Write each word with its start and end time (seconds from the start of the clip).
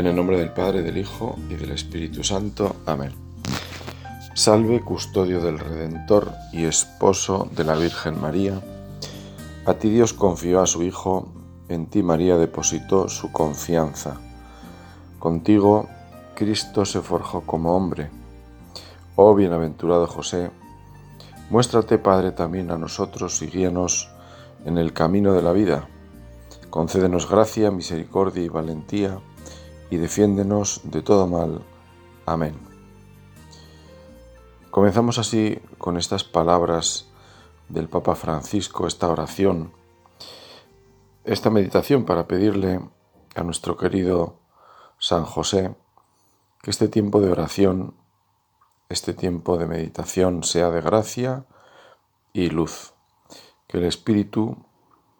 En 0.00 0.06
el 0.06 0.16
nombre 0.16 0.38
del 0.38 0.48
Padre, 0.48 0.80
del 0.80 0.96
Hijo 0.96 1.36
y 1.50 1.56
del 1.56 1.72
Espíritu 1.72 2.24
Santo. 2.24 2.76
Amén. 2.86 3.12
Salve, 4.32 4.80
custodio 4.80 5.42
del 5.42 5.58
Redentor 5.58 6.32
y 6.54 6.64
esposo 6.64 7.50
de 7.54 7.64
la 7.64 7.74
Virgen 7.74 8.18
María. 8.18 8.62
A 9.66 9.74
ti 9.74 9.90
Dios 9.90 10.14
confió 10.14 10.62
a 10.62 10.66
su 10.66 10.82
Hijo, 10.82 11.28
en 11.68 11.84
ti 11.84 12.02
María 12.02 12.38
depositó 12.38 13.10
su 13.10 13.30
confianza. 13.30 14.18
Contigo 15.18 15.86
Cristo 16.34 16.86
se 16.86 17.02
forjó 17.02 17.42
como 17.42 17.76
hombre. 17.76 18.08
Oh 19.16 19.34
bienaventurado 19.34 20.06
José, 20.06 20.50
muéstrate 21.50 21.98
Padre 21.98 22.32
también 22.32 22.70
a 22.70 22.78
nosotros 22.78 23.42
y 23.42 23.48
guíanos 23.48 24.08
en 24.64 24.78
el 24.78 24.94
camino 24.94 25.34
de 25.34 25.42
la 25.42 25.52
vida. 25.52 25.88
Concédenos 26.70 27.28
gracia, 27.28 27.70
misericordia 27.70 28.42
y 28.42 28.48
valentía 28.48 29.20
y 29.90 29.96
defiéndenos 29.96 30.80
de 30.84 31.02
todo 31.02 31.26
mal. 31.26 31.62
Amén. 32.24 32.54
Comenzamos 34.70 35.18
así 35.18 35.60
con 35.78 35.98
estas 35.98 36.22
palabras 36.22 37.08
del 37.68 37.88
Papa 37.88 38.14
Francisco, 38.14 38.86
esta 38.86 39.08
oración, 39.08 39.72
esta 41.24 41.50
meditación 41.50 42.04
para 42.04 42.28
pedirle 42.28 42.80
a 43.34 43.42
nuestro 43.42 43.76
querido 43.76 44.36
San 44.98 45.24
José 45.24 45.74
que 46.62 46.70
este 46.70 46.88
tiempo 46.88 47.20
de 47.20 47.30
oración, 47.30 47.94
este 48.88 49.12
tiempo 49.12 49.56
de 49.58 49.66
meditación 49.66 50.44
sea 50.44 50.70
de 50.70 50.80
gracia 50.80 51.46
y 52.32 52.50
luz, 52.50 52.92
que 53.66 53.78
el 53.78 53.84
Espíritu 53.84 54.56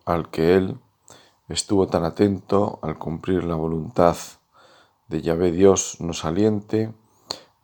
al 0.04 0.30
que 0.30 0.54
Él 0.54 0.78
estuvo 1.48 1.88
tan 1.88 2.04
atento 2.04 2.78
al 2.82 2.98
cumplir 2.98 3.44
la 3.44 3.56
voluntad 3.56 4.16
de 5.10 5.22
Yahvé 5.22 5.50
Dios 5.50 5.96
nos 5.98 6.24
aliente 6.24 6.94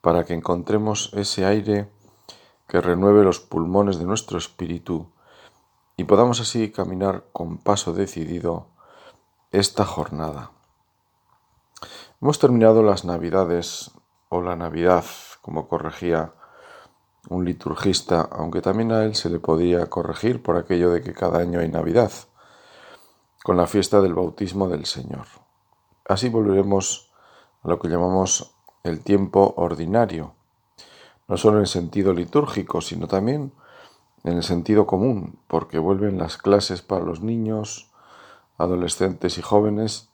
para 0.00 0.24
que 0.24 0.34
encontremos 0.34 1.12
ese 1.14 1.44
aire 1.44 1.88
que 2.66 2.80
renueve 2.80 3.22
los 3.22 3.38
pulmones 3.38 3.98
de 3.98 4.04
nuestro 4.04 4.36
espíritu 4.36 5.12
y 5.96 6.04
podamos 6.04 6.40
así 6.40 6.72
caminar 6.72 7.24
con 7.32 7.58
paso 7.58 7.92
decidido 7.92 8.66
esta 9.52 9.84
jornada. 9.84 10.50
Hemos 12.20 12.40
terminado 12.40 12.82
las 12.82 13.04
Navidades 13.04 13.92
o 14.28 14.42
la 14.42 14.56
Navidad, 14.56 15.04
como 15.40 15.68
corregía 15.68 16.32
un 17.28 17.44
liturgista, 17.44 18.22
aunque 18.22 18.60
también 18.60 18.90
a 18.90 19.04
él 19.04 19.14
se 19.14 19.30
le 19.30 19.38
podía 19.38 19.86
corregir 19.86 20.42
por 20.42 20.56
aquello 20.56 20.90
de 20.90 21.00
que 21.00 21.14
cada 21.14 21.38
año 21.38 21.60
hay 21.60 21.68
Navidad, 21.68 22.10
con 23.44 23.56
la 23.56 23.68
fiesta 23.68 24.00
del 24.00 24.14
bautismo 24.14 24.68
del 24.68 24.84
Señor. 24.84 25.26
Así 26.08 26.28
volveremos 26.28 27.05
lo 27.66 27.78
que 27.78 27.88
llamamos 27.88 28.54
el 28.84 29.00
tiempo 29.00 29.54
ordinario, 29.56 30.34
no 31.28 31.36
solo 31.36 31.56
en 31.56 31.62
el 31.62 31.66
sentido 31.66 32.12
litúrgico, 32.12 32.80
sino 32.80 33.08
también 33.08 33.52
en 34.24 34.36
el 34.36 34.42
sentido 34.42 34.86
común, 34.86 35.38
porque 35.48 35.78
vuelven 35.78 36.18
las 36.18 36.36
clases 36.36 36.82
para 36.82 37.04
los 37.04 37.20
niños, 37.20 37.90
adolescentes 38.58 39.38
y 39.38 39.42
jóvenes, 39.42 40.10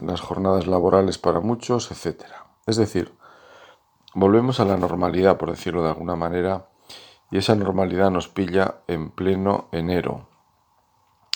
las 0.00 0.20
jornadas 0.20 0.66
laborales 0.66 1.18
para 1.18 1.40
muchos, 1.40 1.90
etc. 1.90 2.24
Es 2.66 2.76
decir, 2.76 3.12
volvemos 4.14 4.60
a 4.60 4.64
la 4.64 4.76
normalidad, 4.76 5.38
por 5.38 5.50
decirlo 5.50 5.82
de 5.82 5.90
alguna 5.90 6.16
manera, 6.16 6.68
y 7.30 7.38
esa 7.38 7.54
normalidad 7.54 8.10
nos 8.10 8.28
pilla 8.28 8.76
en 8.86 9.10
pleno 9.10 9.68
enero. 9.72 10.28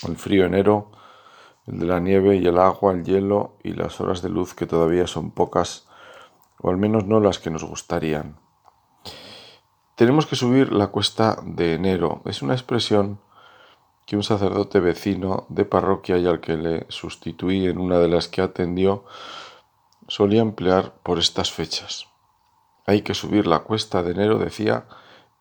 El 0.07 0.17
frío 0.17 0.47
enero 0.47 0.91
el 1.71 1.79
de 1.79 1.87
la 1.87 2.01
nieve 2.01 2.37
y 2.37 2.47
el 2.47 2.59
agua, 2.59 2.93
el 2.93 3.05
hielo 3.05 3.57
y 3.63 3.73
las 3.73 4.01
horas 4.01 4.23
de 4.23 4.29
luz 4.29 4.55
que 4.55 4.67
todavía 4.67 5.07
son 5.07 5.31
pocas, 5.31 5.87
o 6.61 6.71
al 6.71 6.77
menos 6.77 7.07
no 7.07 7.21
las 7.21 7.39
que 7.39 7.51
nos 7.51 7.65
gustarían. 7.65 8.37
Tenemos 9.95 10.27
que 10.27 10.37
subir 10.37 10.73
la 10.73 10.89
cuesta 10.89 11.39
de 11.45 11.75
enero. 11.75 12.23
Es 12.25 12.43
una 12.43 12.55
expresión 12.55 13.21
que 14.07 14.17
un 14.17 14.23
sacerdote 14.23 14.81
vecino 14.81 15.47
de 15.49 15.65
parroquia 15.65 16.19
y 16.19 16.27
al 16.27 16.41
que 16.41 16.57
le 16.57 16.87
sustituí 16.89 17.67
en 17.67 17.79
una 17.79 17.99
de 17.99 18.09
las 18.09 18.27
que 18.27 18.43
atendió 18.43 19.05
solía 20.09 20.41
emplear 20.41 20.95
por 21.03 21.19
estas 21.19 21.53
fechas. 21.53 22.07
Hay 22.87 23.03
que 23.03 23.15
subir 23.15 23.47
la 23.47 23.61
cuesta 23.61 24.03
de 24.03 24.11
enero, 24.11 24.39
decía, 24.39 24.87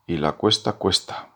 y 0.06 0.18
la 0.18 0.32
cuesta 0.32 0.74
cuesta. 0.74 1.30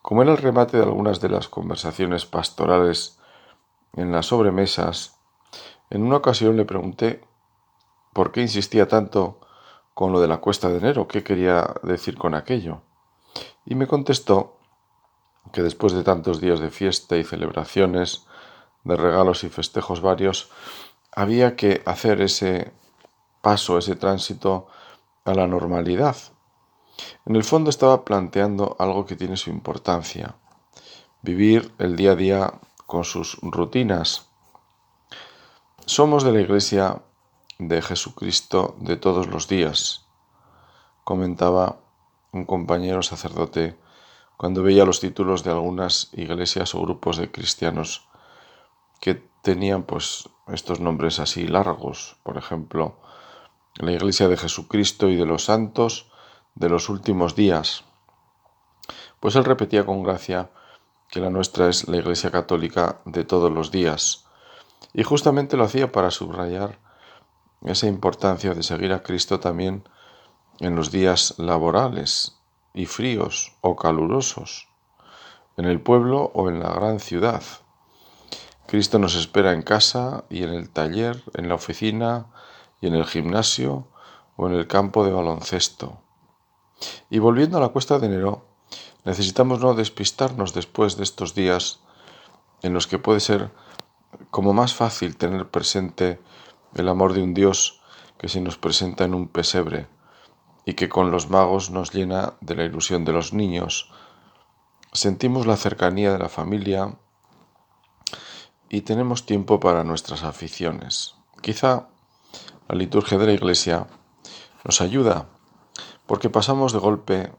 Como 0.00 0.22
era 0.22 0.32
el 0.32 0.38
remate 0.38 0.78
de 0.78 0.82
algunas 0.82 1.20
de 1.20 1.28
las 1.28 1.48
conversaciones 1.48 2.26
pastorales 2.26 3.20
en 3.94 4.12
las 4.12 4.26
sobremesas, 4.26 5.16
en 5.90 6.02
una 6.02 6.16
ocasión 6.16 6.56
le 6.56 6.64
pregunté 6.64 7.22
por 8.12 8.32
qué 8.32 8.40
insistía 8.40 8.88
tanto 8.88 9.40
con 9.94 10.12
lo 10.12 10.20
de 10.20 10.28
la 10.28 10.38
cuesta 10.38 10.68
de 10.68 10.78
enero, 10.78 11.06
qué 11.06 11.22
quería 11.22 11.74
decir 11.82 12.16
con 12.16 12.34
aquello. 12.34 12.82
Y 13.66 13.74
me 13.74 13.86
contestó 13.86 14.56
que 15.52 15.62
después 15.62 15.92
de 15.92 16.02
tantos 16.02 16.40
días 16.40 16.60
de 16.60 16.70
fiesta 16.70 17.16
y 17.16 17.24
celebraciones, 17.24 18.26
de 18.84 18.96
regalos 18.96 19.44
y 19.44 19.48
festejos 19.48 20.00
varios, 20.00 20.50
había 21.14 21.56
que 21.56 21.82
hacer 21.84 22.20
ese 22.22 22.72
paso, 23.42 23.78
ese 23.78 23.96
tránsito 23.96 24.66
a 25.24 25.34
la 25.34 25.46
normalidad. 25.46 26.16
En 27.26 27.36
el 27.36 27.44
fondo 27.44 27.70
estaba 27.70 28.04
planteando 28.04 28.76
algo 28.78 29.06
que 29.06 29.16
tiene 29.16 29.36
su 29.36 29.50
importancia, 29.50 30.36
vivir 31.22 31.72
el 31.78 31.96
día 31.96 32.12
a 32.12 32.16
día 32.16 32.54
con 32.92 33.04
sus 33.04 33.38
rutinas. 33.40 34.28
Somos 35.86 36.24
de 36.24 36.32
la 36.32 36.42
Iglesia 36.42 37.00
de 37.58 37.80
Jesucristo 37.80 38.76
de 38.80 38.98
todos 38.98 39.28
los 39.28 39.48
días, 39.48 40.04
comentaba 41.02 41.80
un 42.32 42.44
compañero 42.44 43.02
sacerdote 43.02 43.78
cuando 44.36 44.62
veía 44.62 44.84
los 44.84 45.00
títulos 45.00 45.42
de 45.42 45.52
algunas 45.52 46.10
iglesias 46.12 46.74
o 46.74 46.82
grupos 46.82 47.16
de 47.16 47.32
cristianos 47.32 48.08
que 49.00 49.14
tenían 49.40 49.84
pues 49.84 50.28
estos 50.48 50.78
nombres 50.78 51.18
así 51.18 51.48
largos, 51.48 52.18
por 52.22 52.36
ejemplo, 52.36 52.98
la 53.76 53.92
Iglesia 53.92 54.28
de 54.28 54.36
Jesucristo 54.36 55.08
y 55.08 55.16
de 55.16 55.24
los 55.24 55.46
santos 55.46 56.12
de 56.54 56.68
los 56.68 56.90
últimos 56.90 57.36
días. 57.36 57.84
Pues 59.18 59.34
él 59.34 59.46
repetía 59.46 59.86
con 59.86 60.02
gracia 60.02 60.50
que 61.12 61.20
la 61.20 61.28
nuestra 61.28 61.68
es 61.68 61.88
la 61.88 61.98
Iglesia 61.98 62.30
Católica 62.30 63.02
de 63.04 63.22
todos 63.24 63.52
los 63.52 63.70
días. 63.70 64.24
Y 64.94 65.02
justamente 65.02 65.58
lo 65.58 65.64
hacía 65.64 65.92
para 65.92 66.10
subrayar 66.10 66.78
esa 67.66 67.86
importancia 67.86 68.54
de 68.54 68.62
seguir 68.62 68.94
a 68.94 69.02
Cristo 69.02 69.38
también 69.38 69.86
en 70.58 70.74
los 70.74 70.90
días 70.90 71.34
laborales 71.36 72.38
y 72.72 72.86
fríos 72.86 73.52
o 73.60 73.76
calurosos, 73.76 74.68
en 75.58 75.66
el 75.66 75.82
pueblo 75.82 76.32
o 76.34 76.48
en 76.48 76.60
la 76.60 76.72
gran 76.72 76.98
ciudad. 76.98 77.42
Cristo 78.66 78.98
nos 78.98 79.14
espera 79.14 79.52
en 79.52 79.60
casa 79.60 80.24
y 80.30 80.44
en 80.44 80.54
el 80.54 80.70
taller, 80.70 81.22
en 81.34 81.46
la 81.50 81.56
oficina 81.56 82.28
y 82.80 82.86
en 82.86 82.94
el 82.94 83.04
gimnasio 83.04 83.86
o 84.36 84.48
en 84.48 84.54
el 84.54 84.66
campo 84.66 85.04
de 85.04 85.12
baloncesto. 85.12 86.00
Y 87.10 87.18
volviendo 87.18 87.58
a 87.58 87.60
la 87.60 87.68
cuesta 87.68 87.98
de 87.98 88.06
enero, 88.06 88.46
Necesitamos 89.04 89.60
no 89.60 89.74
despistarnos 89.74 90.54
después 90.54 90.96
de 90.96 91.02
estos 91.02 91.34
días 91.34 91.80
en 92.62 92.72
los 92.72 92.86
que 92.86 92.98
puede 92.98 93.20
ser 93.20 93.50
como 94.30 94.52
más 94.52 94.74
fácil 94.74 95.16
tener 95.16 95.50
presente 95.50 96.20
el 96.74 96.88
amor 96.88 97.12
de 97.12 97.22
un 97.22 97.34
Dios 97.34 97.80
que 98.18 98.28
se 98.28 98.40
nos 98.40 98.56
presenta 98.56 99.04
en 99.04 99.14
un 99.14 99.28
pesebre 99.28 99.88
y 100.64 100.74
que 100.74 100.88
con 100.88 101.10
los 101.10 101.28
magos 101.28 101.70
nos 101.70 101.92
llena 101.92 102.34
de 102.40 102.54
la 102.54 102.64
ilusión 102.64 103.04
de 103.04 103.12
los 103.12 103.32
niños. 103.32 103.90
Sentimos 104.92 105.46
la 105.46 105.56
cercanía 105.56 106.12
de 106.12 106.18
la 106.18 106.28
familia 106.28 106.96
y 108.68 108.82
tenemos 108.82 109.26
tiempo 109.26 109.58
para 109.58 109.82
nuestras 109.82 110.22
aficiones. 110.22 111.16
Quizá 111.40 111.88
la 112.68 112.76
liturgia 112.76 113.18
de 113.18 113.26
la 113.26 113.32
Iglesia 113.32 113.88
nos 114.64 114.80
ayuda 114.80 115.26
porque 116.06 116.30
pasamos 116.30 116.72
de 116.72 116.78
golpe 116.78 117.32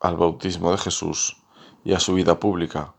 al 0.00 0.16
bautismo 0.16 0.72
de 0.72 0.78
Jesús 0.78 1.36
y 1.84 1.92
a 1.92 2.00
su 2.00 2.14
vida 2.14 2.40
pública. 2.40 2.94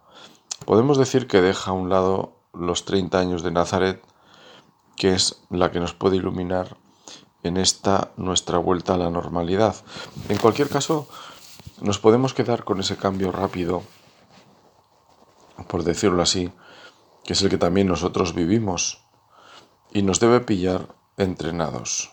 Podemos 0.65 0.97
decir 0.97 1.27
que 1.27 1.41
deja 1.41 1.71
a 1.71 1.73
un 1.73 1.89
lado 1.89 2.37
los 2.53 2.85
30 2.85 3.19
años 3.19 3.43
de 3.43 3.51
Nazaret, 3.51 4.03
que 4.95 5.13
es 5.13 5.41
la 5.49 5.71
que 5.71 5.79
nos 5.79 5.93
puede 5.93 6.17
iluminar 6.17 6.77
en 7.43 7.57
esta 7.57 8.11
nuestra 8.17 8.59
vuelta 8.59 8.93
a 8.93 8.97
la 8.97 9.09
normalidad. 9.09 9.75
En 10.29 10.37
cualquier 10.37 10.69
caso, 10.69 11.07
nos 11.81 11.97
podemos 11.97 12.33
quedar 12.33 12.63
con 12.63 12.79
ese 12.79 12.97
cambio 12.97 13.31
rápido, 13.31 13.83
por 15.67 15.83
decirlo 15.83 16.21
así, 16.21 16.51
que 17.23 17.33
es 17.33 17.41
el 17.41 17.49
que 17.49 17.57
también 17.57 17.87
nosotros 17.87 18.35
vivimos 18.35 19.03
y 19.91 20.03
nos 20.03 20.19
debe 20.19 20.41
pillar 20.41 20.95
entrenados. 21.17 22.11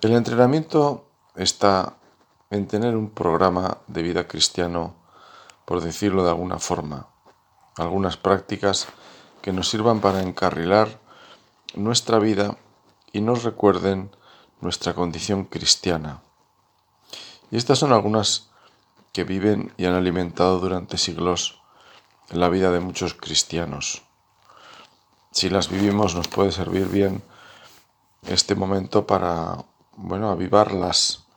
El 0.00 0.12
entrenamiento 0.12 1.08
está 1.34 1.98
en 2.50 2.66
tener 2.66 2.96
un 2.96 3.10
programa 3.10 3.78
de 3.86 4.02
vida 4.02 4.26
cristiano, 4.26 4.94
por 5.64 5.82
decirlo 5.82 6.24
de 6.24 6.30
alguna 6.30 6.58
forma, 6.58 7.08
algunas 7.76 8.16
prácticas 8.16 8.88
que 9.42 9.52
nos 9.52 9.68
sirvan 9.68 10.00
para 10.00 10.22
encarrilar 10.22 10.98
nuestra 11.74 12.18
vida 12.18 12.56
y 13.12 13.20
nos 13.20 13.44
recuerden 13.44 14.10
nuestra 14.60 14.94
condición 14.94 15.44
cristiana. 15.44 16.22
Y 17.50 17.56
estas 17.56 17.78
son 17.78 17.92
algunas 17.92 18.48
que 19.12 19.24
viven 19.24 19.72
y 19.76 19.86
han 19.86 19.94
alimentado 19.94 20.58
durante 20.58 20.98
siglos 20.98 21.60
la 22.30 22.48
vida 22.48 22.70
de 22.70 22.80
muchos 22.80 23.14
cristianos. 23.14 24.02
Si 25.30 25.50
las 25.50 25.68
vivimos 25.68 26.14
nos 26.14 26.28
puede 26.28 26.52
servir 26.52 26.88
bien 26.88 27.22
este 28.26 28.54
momento 28.54 29.06
para, 29.06 29.64
bueno, 29.96 30.30
avivarlas 30.30 31.27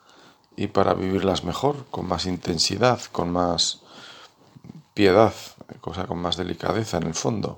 y 0.61 0.67
para 0.67 0.93
vivirlas 0.93 1.43
mejor, 1.43 1.87
con 1.89 2.07
más 2.07 2.27
intensidad, 2.27 3.01
con 3.11 3.31
más 3.31 3.81
piedad, 4.93 5.33
cosa 5.81 6.05
con 6.05 6.19
más 6.21 6.37
delicadeza 6.37 6.97
en 6.97 7.07
el 7.07 7.15
fondo. 7.15 7.57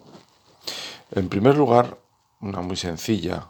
En 1.12 1.28
primer 1.28 1.58
lugar, 1.58 1.98
una 2.40 2.62
muy 2.62 2.78
sencilla, 2.78 3.48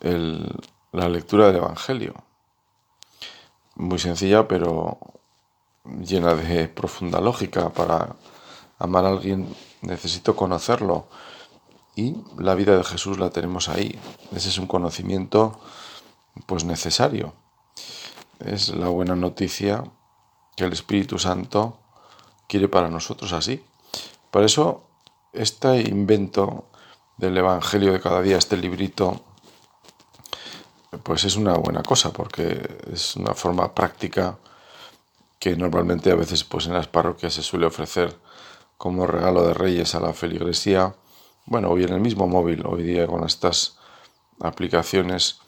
la 0.00 1.08
lectura 1.08 1.48
del 1.48 1.56
Evangelio. 1.56 2.14
Muy 3.74 3.98
sencilla, 3.98 4.46
pero 4.46 4.96
llena 5.84 6.36
de 6.36 6.68
profunda 6.68 7.20
lógica. 7.20 7.70
Para 7.70 8.14
amar 8.78 9.04
a 9.04 9.08
alguien 9.08 9.52
necesito 9.80 10.36
conocerlo. 10.36 11.08
Y 11.96 12.14
la 12.38 12.54
vida 12.54 12.76
de 12.76 12.84
Jesús 12.84 13.18
la 13.18 13.30
tenemos 13.30 13.68
ahí. 13.68 13.98
Ese 14.30 14.50
es 14.50 14.58
un 14.58 14.68
conocimiento 14.68 15.58
pues 16.46 16.62
necesario. 16.62 17.41
Es 18.44 18.68
la 18.70 18.88
buena 18.88 19.14
noticia 19.14 19.84
que 20.56 20.64
el 20.64 20.72
Espíritu 20.72 21.18
Santo 21.18 21.78
quiere 22.48 22.68
para 22.68 22.88
nosotros 22.88 23.32
así. 23.32 23.64
Por 24.30 24.42
eso 24.42 24.82
este 25.32 25.80
invento 25.82 26.66
del 27.16 27.36
Evangelio 27.38 27.92
de 27.92 28.00
cada 28.00 28.20
día, 28.20 28.38
este 28.38 28.56
librito, 28.56 29.20
pues 31.02 31.24
es 31.24 31.36
una 31.36 31.54
buena 31.54 31.82
cosa 31.82 32.12
porque 32.12 32.78
es 32.92 33.16
una 33.16 33.34
forma 33.34 33.74
práctica 33.74 34.38
que 35.38 35.56
normalmente 35.56 36.10
a 36.10 36.16
veces 36.16 36.44
pues 36.44 36.66
en 36.66 36.74
las 36.74 36.88
parroquias 36.88 37.34
se 37.34 37.42
suele 37.42 37.66
ofrecer 37.66 38.16
como 38.76 39.06
regalo 39.06 39.46
de 39.46 39.54
reyes 39.54 39.94
a 39.94 40.00
la 40.00 40.12
feligresía. 40.12 40.94
Bueno, 41.46 41.70
hoy 41.70 41.84
en 41.84 41.92
el 41.92 42.00
mismo 42.00 42.26
móvil, 42.26 42.64
hoy 42.66 42.82
día 42.82 43.06
con 43.06 43.24
estas 43.24 43.78
aplicaciones, 44.40 45.41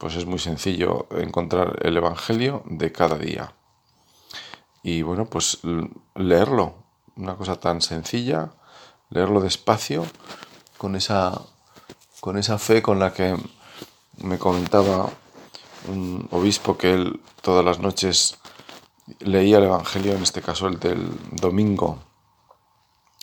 pues 0.00 0.16
es 0.16 0.24
muy 0.24 0.38
sencillo 0.38 1.06
encontrar 1.10 1.78
el 1.82 1.94
Evangelio 1.98 2.62
de 2.64 2.90
cada 2.90 3.18
día. 3.18 3.52
Y 4.82 5.02
bueno, 5.02 5.26
pues 5.26 5.58
leerlo, 6.14 6.74
una 7.16 7.36
cosa 7.36 7.60
tan 7.60 7.82
sencilla, 7.82 8.50
leerlo 9.10 9.42
despacio, 9.42 10.06
con 10.78 10.96
esa, 10.96 11.42
con 12.20 12.38
esa 12.38 12.56
fe 12.56 12.80
con 12.80 12.98
la 12.98 13.12
que 13.12 13.36
me 14.16 14.38
comentaba 14.38 15.10
un 15.88 16.26
obispo 16.30 16.78
que 16.78 16.94
él 16.94 17.20
todas 17.42 17.62
las 17.62 17.78
noches 17.78 18.38
leía 19.18 19.58
el 19.58 19.64
Evangelio, 19.64 20.14
en 20.14 20.22
este 20.22 20.40
caso 20.40 20.66
el 20.66 20.80
del 20.80 21.10
domingo. 21.32 21.98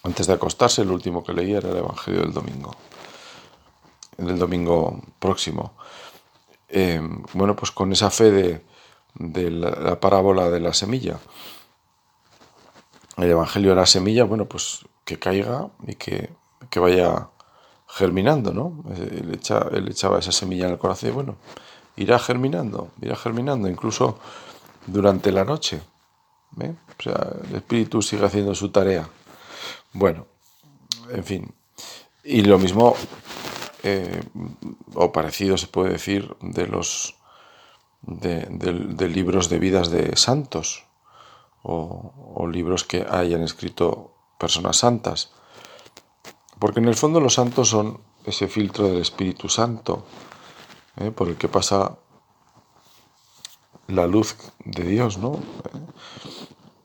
Antes 0.03 0.27
de 0.27 0.33
acostarse, 0.33 0.83
el 0.83 0.91
último 0.91 1.23
que 1.23 1.33
leía 1.33 1.57
era 1.57 1.71
el 1.71 1.77
Evangelio 1.77 2.21
del 2.21 2.33
domingo, 2.33 2.75
del 4.17 4.37
domingo 4.37 5.01
próximo. 5.17 5.73
Eh, 6.69 7.01
bueno, 7.33 7.55
pues 7.55 7.71
con 7.71 7.91
esa 7.91 8.09
fe 8.09 8.31
de, 8.31 8.61
de 9.19 9.51
la, 9.51 9.99
parábola 9.99 10.49
de 10.49 10.59
la 10.59 10.73
semilla. 10.73 11.19
El 13.17 13.31
Evangelio 13.31 13.71
de 13.71 13.75
la 13.75 13.85
semilla, 13.85 14.23
bueno, 14.25 14.45
pues 14.45 14.85
que 15.03 15.17
caiga 15.17 15.69
y 15.87 15.95
que, 15.95 16.29
vaya 16.75 17.29
germinando, 17.87 18.53
¿no? 18.53 18.83
Él, 18.95 19.33
echaba 19.89 20.19
esa 20.19 20.31
semilla 20.31 20.65
en 20.65 20.73
el 20.73 20.77
corazón 20.77 21.09
y 21.09 21.13
bueno, 21.13 21.35
irá 21.95 22.19
germinando, 22.19 22.91
irá 23.01 23.15
germinando, 23.15 23.67
incluso 23.67 24.19
durante 24.85 25.31
la 25.31 25.43
noche. 25.43 25.81
¿eh? 26.59 26.75
O 26.99 27.03
sea, 27.03 27.27
el 27.49 27.55
espíritu 27.55 28.01
sigue 28.01 28.25
haciendo 28.25 28.53
su 28.53 28.69
tarea. 28.69 29.09
Bueno, 29.93 30.27
en 31.09 31.23
fin. 31.23 31.53
Y 32.23 32.41
lo 32.41 32.59
mismo, 32.59 32.95
eh, 33.83 34.23
o 34.95 35.11
parecido 35.11 35.57
se 35.57 35.67
puede 35.67 35.91
decir, 35.91 36.35
de 36.41 36.67
los 36.67 37.15
de, 38.01 39.09
libros 39.09 39.49
de 39.49 39.59
vidas 39.59 39.89
de 39.89 40.15
santos 40.15 40.85
o, 41.63 42.47
libros 42.47 42.83
que 42.83 43.05
hayan 43.09 43.43
escrito 43.43 44.13
personas 44.39 44.77
santas. 44.77 45.31
Porque 46.59 46.79
en 46.79 46.87
el 46.87 46.95
fondo 46.95 47.19
los 47.19 47.33
santos 47.33 47.69
son 47.69 47.99
ese 48.25 48.47
filtro 48.47 48.87
del 48.87 49.01
Espíritu 49.01 49.49
Santo 49.49 50.05
¿eh? 50.97 51.11
por 51.11 51.27
el 51.27 51.35
que 51.35 51.49
pasa 51.49 51.97
la 53.87 54.07
luz 54.07 54.35
de 54.63 54.83
Dios, 54.83 55.17
¿no? 55.17 55.39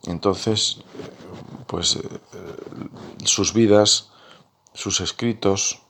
Entonces, 0.04 0.82
pues 1.66 1.96
eh, 1.96 2.02
sus 3.24 3.52
vidas, 3.52 4.10
sus 4.74 5.00
escritos, 5.00 5.81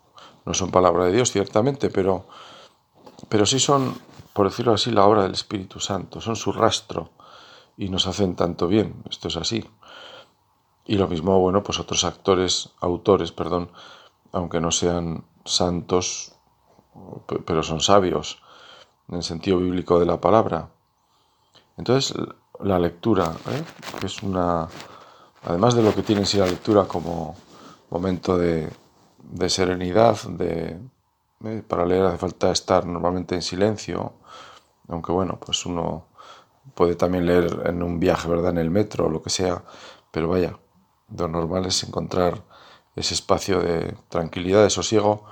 no 0.44 0.54
son 0.54 0.70
palabra 0.70 1.06
de 1.06 1.12
Dios, 1.12 1.30
ciertamente, 1.30 1.90
pero, 1.90 2.26
pero 3.28 3.46
sí 3.46 3.60
son 3.60 3.94
por 4.32 4.48
decirlo 4.48 4.72
así, 4.72 4.90
la 4.90 5.04
obra 5.04 5.22
del 5.22 5.32
Espíritu 5.32 5.78
Santo, 5.78 6.20
son 6.20 6.36
su 6.36 6.52
rastro 6.52 7.10
y 7.76 7.88
nos 7.88 8.06
hacen 8.06 8.34
tanto 8.34 8.66
bien, 8.66 9.02
esto 9.10 9.28
es 9.28 9.36
así. 9.36 9.64
Y 10.86 10.96
lo 10.96 11.06
mismo, 11.06 11.38
bueno, 11.38 11.62
pues 11.62 11.78
otros 11.78 12.04
actores, 12.04 12.70
autores, 12.80 13.32
perdón, 13.32 13.70
aunque 14.32 14.60
no 14.60 14.70
sean 14.70 15.24
santos, 15.44 16.34
pero 17.44 17.62
son 17.62 17.80
sabios 17.80 18.38
en 19.08 19.16
el 19.16 19.22
sentido 19.22 19.58
bíblico 19.58 19.98
de 20.00 20.06
la 20.06 20.20
palabra. 20.20 20.70
Entonces, 21.76 22.14
la 22.60 22.78
lectura, 22.78 23.32
¿eh? 23.50 23.64
que 24.00 24.06
es 24.06 24.22
una, 24.22 24.68
además 25.44 25.74
de 25.74 25.82
lo 25.82 25.94
que 25.94 26.02
tiene 26.02 26.22
en 26.22 26.26
sí 26.26 26.38
la 26.38 26.46
lectura 26.46 26.84
como 26.84 27.36
momento 27.90 28.38
de, 28.38 28.70
de 29.32 29.48
serenidad, 29.48 30.22
de, 30.24 30.78
¿eh? 31.44 31.62
para 31.66 31.86
leer 31.86 32.04
hace 32.04 32.18
falta 32.18 32.52
estar 32.52 32.86
normalmente 32.86 33.34
en 33.34 33.42
silencio, 33.42 34.12
aunque 34.88 35.10
bueno, 35.10 35.38
pues 35.44 35.64
uno 35.66 36.06
puede 36.74 36.94
también 36.94 37.26
leer 37.26 37.62
en 37.66 37.82
un 37.82 37.98
viaje, 37.98 38.28
¿verdad? 38.28 38.50
En 38.50 38.58
el 38.58 38.70
metro 38.70 39.06
o 39.06 39.08
lo 39.08 39.22
que 39.22 39.30
sea, 39.30 39.64
pero 40.10 40.28
vaya, 40.28 40.58
lo 41.16 41.28
normal 41.28 41.66
es 41.66 41.82
encontrar 41.82 42.42
ese 42.94 43.14
espacio 43.14 43.60
de 43.60 43.96
tranquilidad, 44.08 44.62
de 44.62 44.70
sosiego, 44.70 45.24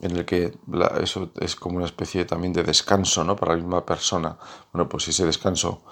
en 0.00 0.16
el 0.16 0.24
que 0.24 0.56
eso 1.02 1.30
es 1.40 1.56
como 1.56 1.76
una 1.76 1.86
especie 1.86 2.24
también 2.24 2.52
de 2.52 2.62
descanso, 2.62 3.24
¿no? 3.24 3.36
Para 3.36 3.52
la 3.52 3.62
misma 3.62 3.84
persona. 3.84 4.36
Bueno, 4.72 4.88
pues 4.88 5.04
si 5.04 5.10
ese 5.10 5.26
descanso, 5.26 5.82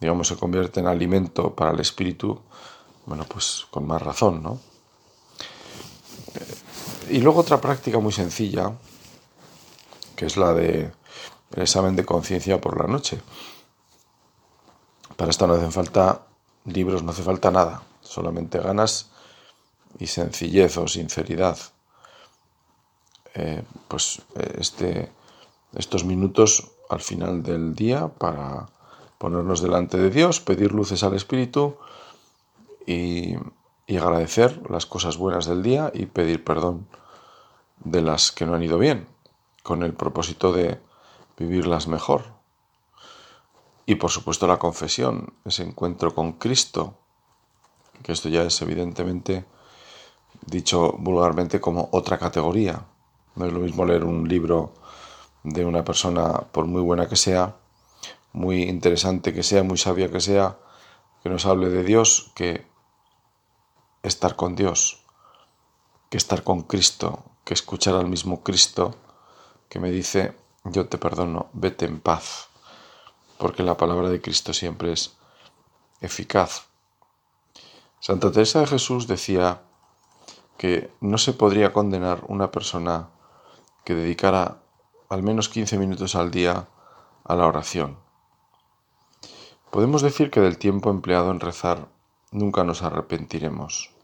digamos, 0.00 0.28
se 0.28 0.36
convierte 0.36 0.80
en 0.80 0.86
alimento 0.86 1.54
para 1.54 1.72
el 1.72 1.80
espíritu, 1.80 2.40
bueno, 3.06 3.24
pues 3.28 3.66
con 3.70 3.86
más 3.86 4.00
razón, 4.00 4.42
¿no? 4.42 4.58
Y 7.08 7.20
luego 7.20 7.40
otra 7.40 7.60
práctica 7.60 7.98
muy 7.98 8.12
sencilla, 8.12 8.72
que 10.16 10.26
es 10.26 10.36
la 10.36 10.52
de 10.52 10.90
el 11.54 11.62
examen 11.62 11.96
de 11.96 12.04
conciencia 12.04 12.60
por 12.60 12.80
la 12.80 12.88
noche. 12.88 13.20
Para 15.16 15.30
esto 15.30 15.46
no 15.46 15.54
hacen 15.54 15.72
falta 15.72 16.26
libros, 16.64 17.02
no 17.02 17.12
hace 17.12 17.22
falta 17.22 17.50
nada, 17.50 17.82
solamente 18.02 18.58
ganas 18.58 19.10
y 19.98 20.06
sencillez 20.08 20.76
o 20.76 20.88
sinceridad. 20.88 21.58
Eh, 23.34 23.62
pues 23.88 24.22
eh, 24.34 24.56
este, 24.58 25.12
estos 25.74 26.04
minutos 26.04 26.70
al 26.88 27.00
final 27.00 27.42
del 27.42 27.74
día 27.74 28.08
para 28.08 28.68
ponernos 29.18 29.62
delante 29.62 29.96
de 29.98 30.10
Dios, 30.10 30.40
pedir 30.40 30.72
luces 30.72 31.02
al 31.02 31.14
Espíritu 31.14 31.76
y, 32.86 33.36
y 33.86 33.96
agradecer 33.96 34.68
las 34.70 34.86
cosas 34.86 35.16
buenas 35.16 35.46
del 35.46 35.62
día 35.62 35.90
y 35.94 36.06
pedir 36.06 36.42
perdón 36.44 36.88
de 37.84 38.02
las 38.02 38.32
que 38.32 38.46
no 38.46 38.54
han 38.54 38.62
ido 38.62 38.78
bien, 38.78 39.06
con 39.62 39.82
el 39.82 39.94
propósito 39.94 40.52
de 40.52 40.80
vivirlas 41.38 41.86
mejor. 41.86 42.24
Y 43.84 43.96
por 43.96 44.10
supuesto 44.10 44.46
la 44.46 44.58
confesión, 44.58 45.34
ese 45.44 45.62
encuentro 45.62 46.14
con 46.14 46.32
Cristo, 46.32 46.94
que 48.02 48.12
esto 48.12 48.28
ya 48.28 48.42
es 48.42 48.60
evidentemente 48.62 49.44
dicho 50.44 50.92
vulgarmente 50.98 51.60
como 51.60 51.88
otra 51.92 52.18
categoría. 52.18 52.84
No 53.36 53.46
es 53.46 53.52
lo 53.52 53.60
mismo 53.60 53.84
leer 53.84 54.04
un 54.04 54.28
libro 54.28 54.72
de 55.44 55.64
una 55.64 55.84
persona, 55.84 56.32
por 56.50 56.66
muy 56.66 56.82
buena 56.82 57.08
que 57.08 57.16
sea, 57.16 57.56
muy 58.32 58.64
interesante 58.64 59.32
que 59.32 59.42
sea, 59.42 59.62
muy 59.62 59.78
sabia 59.78 60.10
que 60.10 60.20
sea, 60.20 60.58
que 61.22 61.28
nos 61.28 61.46
hable 61.46 61.68
de 61.68 61.84
Dios, 61.84 62.32
que 62.34 62.66
estar 64.08 64.36
con 64.36 64.54
Dios, 64.54 65.02
que 66.10 66.16
estar 66.16 66.44
con 66.44 66.62
Cristo, 66.62 67.24
que 67.44 67.54
escuchar 67.54 67.94
al 67.94 68.06
mismo 68.06 68.42
Cristo 68.42 68.94
que 69.68 69.80
me 69.80 69.90
dice, 69.90 70.36
yo 70.64 70.86
te 70.88 70.98
perdono, 70.98 71.48
vete 71.52 71.86
en 71.86 72.00
paz, 72.00 72.48
porque 73.38 73.62
la 73.62 73.76
palabra 73.76 74.08
de 74.08 74.20
Cristo 74.20 74.52
siempre 74.52 74.92
es 74.92 75.16
eficaz. 76.00 76.66
Santa 78.00 78.30
Teresa 78.30 78.60
de 78.60 78.66
Jesús 78.66 79.06
decía 79.06 79.62
que 80.56 80.90
no 81.00 81.18
se 81.18 81.32
podría 81.32 81.72
condenar 81.72 82.24
una 82.28 82.50
persona 82.50 83.10
que 83.84 83.94
dedicara 83.94 84.58
al 85.08 85.22
menos 85.22 85.48
15 85.48 85.78
minutos 85.78 86.14
al 86.14 86.30
día 86.30 86.68
a 87.24 87.34
la 87.34 87.46
oración. 87.46 87.98
Podemos 89.70 90.02
decir 90.02 90.30
que 90.30 90.40
del 90.40 90.58
tiempo 90.58 90.90
empleado 90.90 91.30
en 91.30 91.40
rezar 91.40 91.88
nunca 92.30 92.64
nos 92.64 92.82
arrepentiremos. 92.82 93.95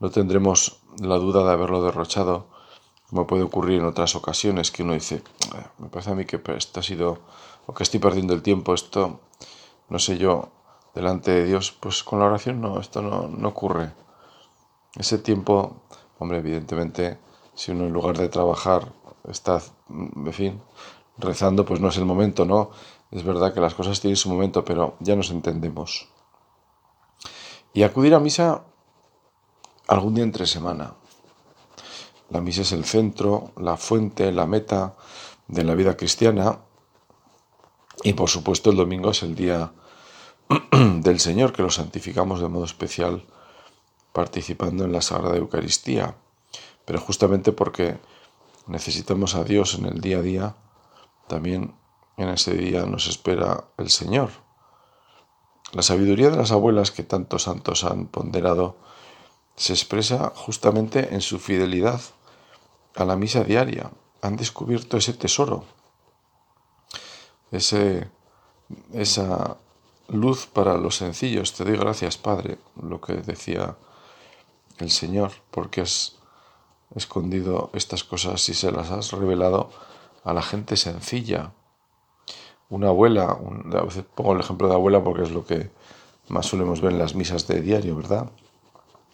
No 0.00 0.10
tendremos 0.10 0.80
la 0.98 1.16
duda 1.16 1.44
de 1.44 1.52
haberlo 1.52 1.82
derrochado, 1.82 2.46
como 3.08 3.26
puede 3.26 3.42
ocurrir 3.42 3.80
en 3.80 3.86
otras 3.86 4.16
ocasiones 4.16 4.70
que 4.70 4.82
uno 4.82 4.94
dice, 4.94 5.22
ah, 5.52 5.70
me 5.78 5.88
parece 5.88 6.10
a 6.10 6.14
mí 6.14 6.24
que 6.24 6.40
esto 6.56 6.80
ha 6.80 6.82
sido, 6.82 7.18
o 7.66 7.74
que 7.74 7.82
estoy 7.82 8.00
perdiendo 8.00 8.32
el 8.32 8.42
tiempo, 8.42 8.72
esto, 8.72 9.20
no 9.88 9.98
sé 9.98 10.16
yo, 10.16 10.48
delante 10.94 11.32
de 11.32 11.44
Dios, 11.44 11.72
pues 11.72 12.02
con 12.02 12.18
la 12.18 12.26
oración 12.26 12.60
no, 12.60 12.80
esto 12.80 13.02
no, 13.02 13.28
no 13.28 13.48
ocurre. 13.48 13.92
Ese 14.96 15.18
tiempo, 15.18 15.82
hombre, 16.18 16.38
evidentemente, 16.38 17.18
si 17.54 17.72
uno 17.72 17.84
en 17.84 17.92
lugar 17.92 18.16
de 18.16 18.28
trabajar 18.28 18.92
está, 19.28 19.60
en 19.88 20.32
fin, 20.32 20.62
rezando, 21.18 21.64
pues 21.64 21.80
no 21.80 21.88
es 21.88 21.96
el 21.98 22.06
momento, 22.06 22.44
¿no? 22.44 22.70
Es 23.10 23.24
verdad 23.24 23.52
que 23.52 23.60
las 23.60 23.74
cosas 23.74 24.00
tienen 24.00 24.16
su 24.16 24.30
momento, 24.30 24.64
pero 24.64 24.96
ya 25.00 25.14
nos 25.14 25.30
entendemos. 25.30 26.08
Y 27.72 27.82
acudir 27.82 28.14
a 28.14 28.20
misa 28.20 28.64
algún 29.90 30.14
día 30.14 30.24
entre 30.24 30.46
semana. 30.46 30.94
La 32.30 32.40
misa 32.40 32.62
es 32.62 32.70
el 32.70 32.84
centro, 32.84 33.50
la 33.56 33.76
fuente, 33.76 34.30
la 34.30 34.46
meta 34.46 34.94
de 35.48 35.64
la 35.64 35.74
vida 35.74 35.96
cristiana. 35.96 36.60
Y 38.04 38.12
por 38.12 38.30
supuesto 38.30 38.70
el 38.70 38.76
domingo 38.76 39.10
es 39.10 39.24
el 39.24 39.34
día 39.34 39.72
del 40.72 41.18
Señor, 41.18 41.52
que 41.52 41.62
lo 41.62 41.70
santificamos 41.70 42.40
de 42.40 42.48
modo 42.48 42.64
especial 42.64 43.24
participando 44.12 44.84
en 44.84 44.92
la 44.92 45.02
Sagrada 45.02 45.36
Eucaristía. 45.36 46.14
Pero 46.84 47.00
justamente 47.00 47.50
porque 47.50 47.98
necesitamos 48.68 49.34
a 49.34 49.42
Dios 49.42 49.74
en 49.74 49.86
el 49.86 50.00
día 50.00 50.18
a 50.18 50.22
día, 50.22 50.56
también 51.26 51.74
en 52.16 52.28
ese 52.28 52.54
día 52.54 52.86
nos 52.86 53.08
espera 53.08 53.64
el 53.76 53.90
Señor. 53.90 54.30
La 55.72 55.82
sabiduría 55.82 56.30
de 56.30 56.36
las 56.36 56.52
abuelas 56.52 56.92
que 56.92 57.02
tantos 57.02 57.42
santos 57.42 57.82
han 57.82 58.06
ponderado 58.06 58.76
se 59.56 59.72
expresa 59.72 60.32
justamente 60.34 61.14
en 61.14 61.20
su 61.20 61.38
fidelidad 61.38 62.00
a 62.94 63.04
la 63.04 63.16
misa 63.16 63.44
diaria. 63.44 63.90
Han 64.22 64.36
descubierto 64.36 64.96
ese 64.96 65.14
tesoro, 65.14 65.64
ese, 67.50 68.08
esa 68.92 69.56
luz 70.08 70.46
para 70.46 70.76
los 70.76 70.96
sencillos. 70.96 71.54
Te 71.54 71.64
doy 71.64 71.76
gracias, 71.76 72.16
Padre, 72.16 72.58
lo 72.82 73.00
que 73.00 73.14
decía 73.14 73.76
el 74.78 74.90
Señor, 74.90 75.32
porque 75.50 75.82
has 75.82 76.16
escondido 76.94 77.70
estas 77.72 78.04
cosas 78.04 78.48
y 78.48 78.54
se 78.54 78.72
las 78.72 78.90
has 78.90 79.12
revelado 79.12 79.70
a 80.24 80.32
la 80.32 80.42
gente 80.42 80.76
sencilla. 80.76 81.52
Una 82.68 82.88
abuela, 82.88 83.38
a 83.72 83.82
veces 83.82 84.04
pongo 84.14 84.34
el 84.34 84.40
ejemplo 84.40 84.68
de 84.68 84.74
abuela 84.74 85.02
porque 85.02 85.22
es 85.22 85.30
lo 85.30 85.44
que 85.44 85.70
más 86.28 86.46
solemos 86.46 86.80
ver 86.80 86.92
en 86.92 86.98
las 86.98 87.14
misas 87.14 87.46
de 87.46 87.60
diario, 87.60 87.96
¿verdad? 87.96 88.30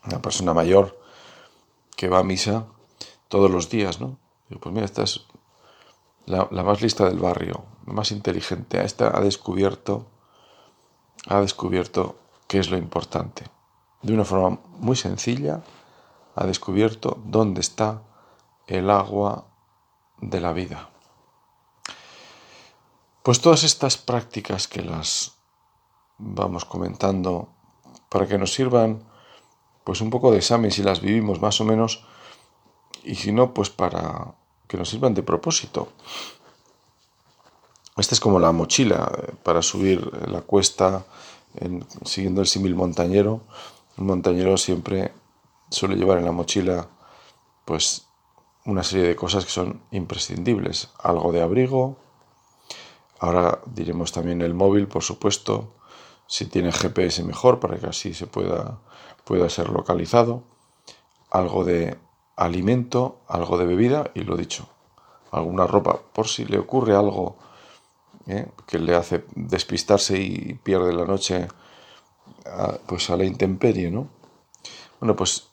Una 0.07 0.23
persona 0.23 0.55
mayor 0.55 0.99
que 1.97 2.09
va 2.09 2.21
a 2.21 2.25
misa 2.25 2.67
todos 3.29 3.51
los 3.51 3.69
días, 3.69 4.01
¿no? 4.01 4.19
pues 4.61 4.73
mira, 4.73 4.85
esta 4.85 5.03
es 5.03 5.27
la, 6.27 6.49
la, 6.51 6.63
más 6.63 6.81
lista 6.81 7.05
del 7.05 7.19
barrio, 7.19 7.65
la 7.87 7.93
más 7.93 8.13
inteligente. 8.13 8.85
Esta 8.85 9.17
ha 9.17 9.21
descubierto, 9.21 10.07
ha 11.29 11.41
descubierto 11.41 12.17
qué 12.47 12.59
es 12.59 12.71
lo 12.71 12.77
importante. 12.77 13.45
De 14.03 14.13
una 14.13 14.25
forma 14.25 14.61
muy 14.79 14.95
sencilla, 14.95 15.63
ha 16.37 16.47
descubierto 16.47 17.19
dónde 17.25 17.61
está 17.61 18.03
el 18.67 18.91
agua 18.91 19.47
de 20.21 20.41
la 20.41 20.53
vida. 20.53 20.91
Pues 23.23 23.41
todas 23.41 23.65
estas 23.65 23.97
prácticas 23.97 24.69
que 24.69 24.83
las 24.83 25.33
vamos 26.19 26.65
comentando 26.65 27.49
para 28.09 28.27
que 28.27 28.39
nos 28.39 28.55
sirvan 28.55 29.03
pues 29.87 30.01
un 30.01 30.11
poco 30.11 30.33
de 30.33 30.39
examen 30.39 30.73
si 30.73 30.83
las 30.83 31.01
vivimos 31.01 31.41
más 31.41 31.61
o 31.61 31.65
menos 31.65 32.03
y 33.05 33.15
si 33.15 33.31
no 33.31 33.55
pues 33.55 33.71
para 33.71 34.35
que 34.67 34.77
nos 34.77 34.89
sirvan 34.91 35.15
de 35.15 35.23
propósito. 35.23 35.91
Esta 37.97 38.17
es 38.17 38.21
como 38.21 38.41
la 38.41 38.51
mochila 38.51 39.13
eh, 39.17 39.33
para 39.45 39.63
subir 39.63 40.11
la 40.27 40.41
cuesta 40.41 41.07
siguiendo 42.05 42.41
el 42.41 42.49
símil 42.49 42.75
montañero. 42.75 43.43
Un 43.97 44.07
montañero 44.07 44.57
siempre 44.57 45.13
suele 45.71 45.95
llevar 45.95 46.19
en 46.19 46.25
la 46.25 46.33
mochila 46.33 46.89
pues 47.65 48.09
una 48.65 48.83
serie 48.83 49.07
de 49.07 49.15
cosas 49.15 49.45
que 49.45 49.53
son 49.53 49.83
imprescindibles. 49.93 50.89
Algo 50.99 51.31
de 51.31 51.43
abrigo, 51.43 51.97
ahora 53.21 53.61
diremos 53.67 54.11
también 54.11 54.43
el 54.43 54.53
móvil, 54.53 54.89
por 54.89 55.05
supuesto, 55.05 55.75
si 56.27 56.47
tiene 56.47 56.73
GPS 56.73 57.23
mejor 57.23 57.61
para 57.61 57.79
que 57.79 57.87
así 57.87 58.15
se 58.15 58.27
pueda, 58.27 58.81
pueda 59.27 59.51
ser 59.51 59.71
localizado. 59.71 60.45
Algo 61.31 61.65
de 61.65 61.99
alimento, 62.37 63.19
algo 63.27 63.59
de 63.59 63.67
bebida 63.67 64.13
y 64.15 64.21
lo 64.21 64.37
dicho, 64.37 64.69
alguna 65.33 65.67
ropa 65.67 66.01
por 66.13 66.29
si 66.29 66.45
le 66.45 66.59
ocurre 66.59 66.95
algo 66.95 67.37
¿eh? 68.29 68.47
que 68.67 68.79
le 68.79 68.95
hace 68.95 69.25
despistarse 69.35 70.17
y 70.19 70.55
pierde 70.55 70.93
la 70.93 71.05
noche 71.05 71.49
pues 72.87 73.11
a 73.11 73.17
la 73.17 73.25
intemperie, 73.25 73.91
¿no? 73.91 74.09
Bueno, 75.01 75.17
pues 75.17 75.49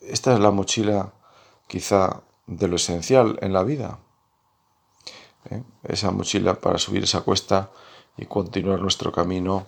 esta 0.00 0.32
es 0.34 0.40
la 0.40 0.52
mochila 0.52 1.12
quizá 1.66 2.22
de 2.46 2.68
lo 2.68 2.76
esencial 2.76 3.38
en 3.42 3.52
la 3.52 3.64
vida. 3.64 3.98
¿eh? 5.50 5.64
Esa 5.82 6.12
mochila 6.12 6.54
para 6.54 6.78
subir 6.78 7.02
esa 7.02 7.22
cuesta 7.22 7.70
y 8.16 8.26
continuar 8.26 8.80
nuestro 8.80 9.10
camino 9.10 9.66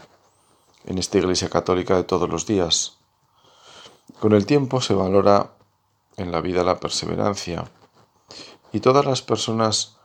en 0.86 0.98
esta 0.98 1.18
iglesia 1.18 1.48
católica 1.48 1.96
de 1.96 2.04
todos 2.04 2.28
los 2.28 2.46
días. 2.46 2.98
Con 4.20 4.32
el 4.32 4.46
tiempo 4.46 4.80
se 4.80 4.94
valora 4.94 5.52
en 6.16 6.30
la 6.30 6.40
vida 6.40 6.62
la 6.62 6.78
perseverancia 6.78 7.64
y 8.72 8.80
todas 8.80 9.04
las 9.04 9.22
personas 9.22 9.96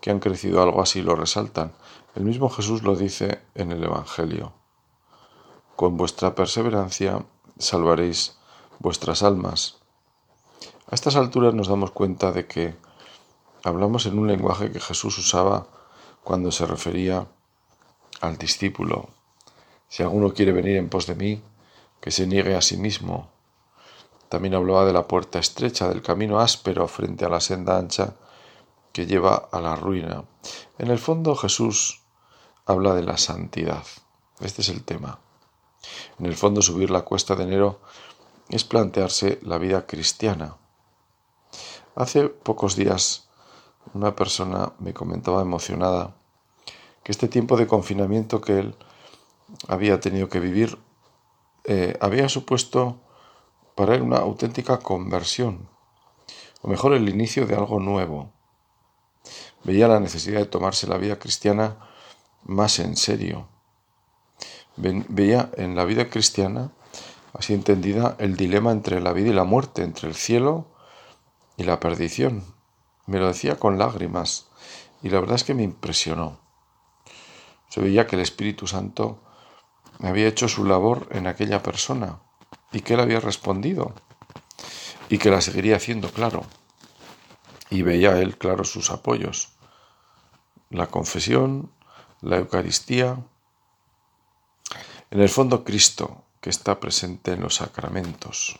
que 0.00 0.10
han 0.10 0.20
crecido 0.20 0.62
algo 0.62 0.82
así 0.82 1.02
lo 1.02 1.16
resaltan. 1.16 1.72
El 2.14 2.24
mismo 2.24 2.50
Jesús 2.50 2.82
lo 2.82 2.94
dice 2.96 3.40
en 3.54 3.72
el 3.72 3.82
Evangelio. 3.82 4.52
Con 5.76 5.96
vuestra 5.96 6.34
perseverancia 6.34 7.24
salvaréis 7.58 8.36
vuestras 8.78 9.22
almas. 9.22 9.80
A 10.90 10.94
estas 10.94 11.16
alturas 11.16 11.54
nos 11.54 11.68
damos 11.68 11.90
cuenta 11.90 12.32
de 12.32 12.46
que 12.46 12.76
hablamos 13.62 14.06
en 14.06 14.18
un 14.18 14.28
lenguaje 14.28 14.70
que 14.70 14.80
Jesús 14.80 15.16
usaba 15.18 15.66
cuando 16.22 16.52
se 16.52 16.66
refería 16.66 17.26
al 18.20 18.36
discípulo. 18.36 19.08
Si 19.88 20.02
alguno 20.02 20.34
quiere 20.34 20.52
venir 20.52 20.76
en 20.76 20.88
pos 20.88 21.06
de 21.06 21.14
mí, 21.14 21.42
que 22.00 22.10
se 22.10 22.26
niegue 22.26 22.54
a 22.54 22.60
sí 22.60 22.76
mismo. 22.76 23.33
También 24.34 24.56
hablaba 24.56 24.84
de 24.84 24.92
la 24.92 25.06
puerta 25.06 25.38
estrecha, 25.38 25.88
del 25.88 26.02
camino 26.02 26.40
áspero 26.40 26.88
frente 26.88 27.24
a 27.24 27.28
la 27.28 27.40
senda 27.40 27.78
ancha 27.78 28.16
que 28.92 29.06
lleva 29.06 29.48
a 29.52 29.60
la 29.60 29.76
ruina. 29.76 30.24
En 30.76 30.90
el 30.90 30.98
fondo 30.98 31.36
Jesús 31.36 32.02
habla 32.66 32.94
de 32.94 33.04
la 33.04 33.16
santidad. 33.16 33.84
Este 34.40 34.62
es 34.62 34.70
el 34.70 34.82
tema. 34.82 35.20
En 36.18 36.26
el 36.26 36.34
fondo 36.34 36.62
subir 36.62 36.90
la 36.90 37.02
cuesta 37.02 37.36
de 37.36 37.44
enero 37.44 37.78
es 38.48 38.64
plantearse 38.64 39.38
la 39.42 39.56
vida 39.58 39.86
cristiana. 39.86 40.56
Hace 41.94 42.28
pocos 42.28 42.74
días 42.74 43.28
una 43.92 44.16
persona 44.16 44.72
me 44.80 44.92
comentaba 44.92 45.42
emocionada 45.42 46.16
que 47.04 47.12
este 47.12 47.28
tiempo 47.28 47.56
de 47.56 47.68
confinamiento 47.68 48.40
que 48.40 48.58
él 48.58 48.74
había 49.68 50.00
tenido 50.00 50.28
que 50.28 50.40
vivir 50.40 50.76
eh, 51.66 51.96
había 52.00 52.28
supuesto 52.28 52.98
para 53.74 53.94
él 53.94 54.02
una 54.02 54.18
auténtica 54.18 54.78
conversión, 54.78 55.68
o 56.62 56.68
mejor 56.68 56.94
el 56.94 57.08
inicio 57.08 57.46
de 57.46 57.56
algo 57.56 57.80
nuevo. 57.80 58.30
Veía 59.64 59.88
la 59.88 60.00
necesidad 60.00 60.40
de 60.40 60.46
tomarse 60.46 60.86
la 60.86 60.98
vida 60.98 61.18
cristiana 61.18 61.76
más 62.44 62.78
en 62.78 62.96
serio. 62.96 63.48
Veía 64.76 65.50
en 65.56 65.76
la 65.76 65.84
vida 65.84 66.10
cristiana 66.10 66.72
así 67.32 67.52
entendida, 67.52 68.16
el 68.18 68.36
dilema 68.36 68.70
entre 68.70 69.00
la 69.00 69.12
vida 69.12 69.30
y 69.30 69.32
la 69.32 69.44
muerte, 69.44 69.82
entre 69.82 70.08
el 70.08 70.14
cielo 70.14 70.66
y 71.56 71.64
la 71.64 71.80
perdición. 71.80 72.44
Me 73.06 73.18
lo 73.18 73.26
decía 73.26 73.56
con 73.58 73.78
lágrimas 73.78 74.46
y 75.02 75.08
la 75.10 75.20
verdad 75.20 75.36
es 75.36 75.44
que 75.44 75.54
me 75.54 75.64
impresionó. 75.64 76.38
Se 77.68 77.80
veía 77.80 78.06
que 78.06 78.16
el 78.16 78.22
Espíritu 78.22 78.66
Santo 78.66 79.20
había 80.00 80.28
hecho 80.28 80.48
su 80.48 80.64
labor 80.64 81.08
en 81.10 81.26
aquella 81.26 81.62
persona 81.62 82.23
y 82.74 82.80
que 82.80 82.94
él 82.94 83.00
había 83.00 83.20
respondido 83.20 83.94
y 85.08 85.18
que 85.18 85.30
la 85.30 85.40
seguiría 85.40 85.76
haciendo, 85.76 86.10
claro. 86.10 86.44
Y 87.70 87.82
veía 87.82 88.18
él, 88.20 88.36
claro, 88.36 88.64
sus 88.64 88.90
apoyos. 88.90 89.50
La 90.70 90.88
confesión, 90.88 91.70
la 92.20 92.36
Eucaristía. 92.36 93.18
En 95.10 95.20
el 95.20 95.28
fondo, 95.28 95.64
Cristo, 95.64 96.24
que 96.40 96.50
está 96.50 96.80
presente 96.80 97.32
en 97.32 97.42
los 97.42 97.56
sacramentos. 97.56 98.58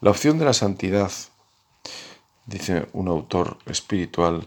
La 0.00 0.10
opción 0.10 0.38
de 0.38 0.44
la 0.44 0.52
santidad 0.52 1.12
dice 2.46 2.88
un 2.92 3.08
autor 3.08 3.58
espiritual, 3.66 4.46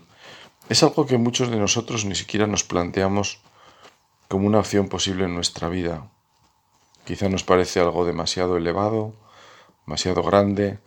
es 0.69 0.83
algo 0.83 1.05
que 1.05 1.17
muchos 1.17 1.49
de 1.49 1.57
nosotros 1.57 2.05
ni 2.05 2.15
siquiera 2.15 2.45
nos 2.45 2.63
planteamos 2.63 3.39
como 4.27 4.45
una 4.45 4.59
opción 4.59 4.89
posible 4.89 5.25
en 5.25 5.33
nuestra 5.33 5.69
vida. 5.69 6.11
Quizá 7.07 7.29
nos 7.29 7.47
parece 7.47 7.79
algo 7.79 8.03
demasiado 8.03 8.57
elevado, 8.57 9.15
demasiado 9.85 10.21
grande, 10.23 10.77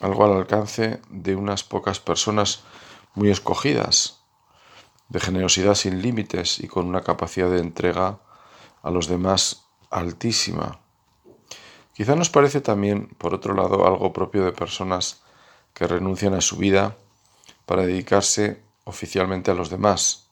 algo 0.00 0.24
al 0.24 0.32
alcance 0.32 0.98
de 1.10 1.36
unas 1.36 1.62
pocas 1.62 2.00
personas 2.00 2.64
muy 3.14 3.30
escogidas, 3.30 4.18
de 5.10 5.20
generosidad 5.20 5.76
sin 5.76 6.02
límites 6.02 6.58
y 6.58 6.66
con 6.66 6.86
una 6.86 7.02
capacidad 7.02 7.48
de 7.48 7.60
entrega 7.60 8.18
a 8.82 8.90
los 8.90 9.06
demás 9.06 9.62
altísima. 9.90 10.80
Quizá 11.94 12.16
nos 12.16 12.28
parece 12.28 12.60
también, 12.60 13.06
por 13.06 13.32
otro 13.32 13.54
lado, 13.54 13.86
algo 13.86 14.12
propio 14.12 14.44
de 14.44 14.50
personas 14.50 15.22
que 15.72 15.86
renuncian 15.86 16.34
a 16.34 16.40
su 16.40 16.56
vida 16.56 16.96
para 17.64 17.86
dedicarse 17.86 18.60
oficialmente 18.82 19.52
a 19.52 19.54
los 19.54 19.70
demás, 19.70 20.30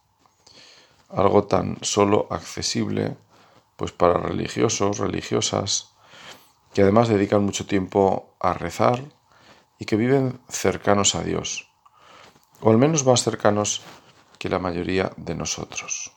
algo 1.11 1.45
tan 1.45 1.79
solo 1.83 2.27
accesible 2.29 3.17
pues 3.81 3.93
para 3.93 4.19
religiosos, 4.19 4.99
religiosas, 4.99 5.95
que 6.75 6.83
además 6.83 7.09
dedican 7.09 7.43
mucho 7.43 7.65
tiempo 7.65 8.37
a 8.39 8.53
rezar 8.53 9.03
y 9.79 9.87
que 9.87 9.97
viven 9.97 10.39
cercanos 10.51 11.15
a 11.15 11.23
Dios, 11.23 11.73
o 12.61 12.71
al 12.71 12.77
menos 12.77 13.07
más 13.07 13.23
cercanos 13.25 13.81
que 14.39 14.51
la 14.51 14.59
mayoría 14.59 15.13
de 15.17 15.35
nosotros. 15.35 16.13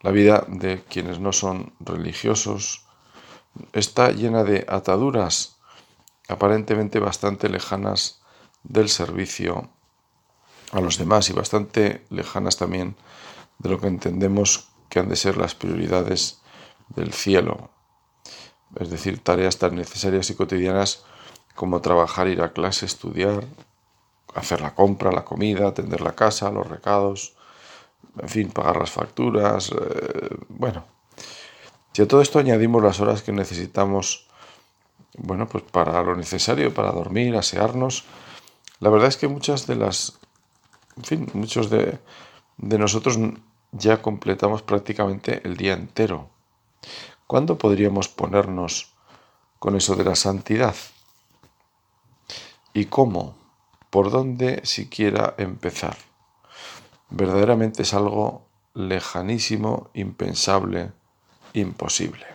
La 0.00 0.12
vida 0.12 0.44
de 0.46 0.84
quienes 0.84 1.18
no 1.18 1.32
son 1.32 1.74
religiosos 1.80 2.86
está 3.72 4.12
llena 4.12 4.44
de 4.44 4.64
ataduras 4.68 5.58
aparentemente 6.28 7.00
bastante 7.00 7.48
lejanas 7.48 8.22
del 8.62 8.88
servicio 8.88 9.70
a 10.70 10.80
los 10.80 10.98
demás 10.98 11.30
y 11.30 11.32
bastante 11.32 12.06
lejanas 12.10 12.56
también 12.56 12.94
de 13.58 13.70
lo 13.70 13.80
que 13.80 13.88
entendemos 13.88 14.67
que 14.88 14.98
han 14.98 15.08
de 15.08 15.16
ser 15.16 15.36
las 15.36 15.54
prioridades 15.54 16.40
del 16.88 17.12
cielo, 17.12 17.70
es 18.76 18.90
decir, 18.90 19.22
tareas 19.22 19.58
tan 19.58 19.76
necesarias 19.76 20.30
y 20.30 20.34
cotidianas 20.34 21.04
como 21.54 21.80
trabajar, 21.80 22.28
ir 22.28 22.42
a 22.42 22.52
clase, 22.52 22.86
estudiar, 22.86 23.44
hacer 24.34 24.60
la 24.60 24.74
compra, 24.74 25.10
la 25.10 25.24
comida, 25.24 25.68
atender 25.68 26.00
la 26.00 26.14
casa, 26.14 26.50
los 26.50 26.68
recados, 26.68 27.34
en 28.20 28.28
fin, 28.28 28.50
pagar 28.50 28.76
las 28.76 28.90
facturas, 28.90 29.72
eh, 29.72 30.36
bueno. 30.48 30.84
Si 31.92 32.02
a 32.02 32.08
todo 32.08 32.20
esto 32.20 32.38
añadimos 32.38 32.82
las 32.82 33.00
horas 33.00 33.22
que 33.22 33.32
necesitamos, 33.32 34.28
bueno, 35.16 35.48
pues 35.48 35.64
para 35.64 36.00
lo 36.02 36.14
necesario, 36.14 36.72
para 36.72 36.92
dormir, 36.92 37.36
asearnos, 37.36 38.04
la 38.78 38.90
verdad 38.90 39.08
es 39.08 39.16
que 39.16 39.26
muchas 39.26 39.66
de 39.66 39.74
las, 39.74 40.18
en 40.96 41.04
fin, 41.04 41.30
muchos 41.34 41.70
de, 41.70 41.98
de 42.58 42.78
nosotros 42.78 43.18
ya 43.72 44.02
completamos 44.02 44.62
prácticamente 44.62 45.42
el 45.44 45.56
día 45.56 45.74
entero. 45.74 46.30
¿Cuándo 47.26 47.58
podríamos 47.58 48.08
ponernos 48.08 48.94
con 49.58 49.76
eso 49.76 49.96
de 49.96 50.04
la 50.04 50.16
santidad? 50.16 50.74
¿Y 52.72 52.86
cómo? 52.86 53.36
¿Por 53.90 54.10
dónde 54.10 54.60
siquiera 54.64 55.34
empezar? 55.38 55.96
Verdaderamente 57.10 57.82
es 57.82 57.94
algo 57.94 58.46
lejanísimo, 58.74 59.90
impensable, 59.94 60.92
imposible. 61.54 62.26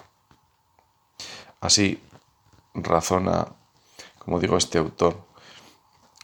Así 1.62 2.02
razona, 2.74 3.48
como 4.20 4.40
digo, 4.40 4.58
este 4.58 4.80
autor. 4.80 5.26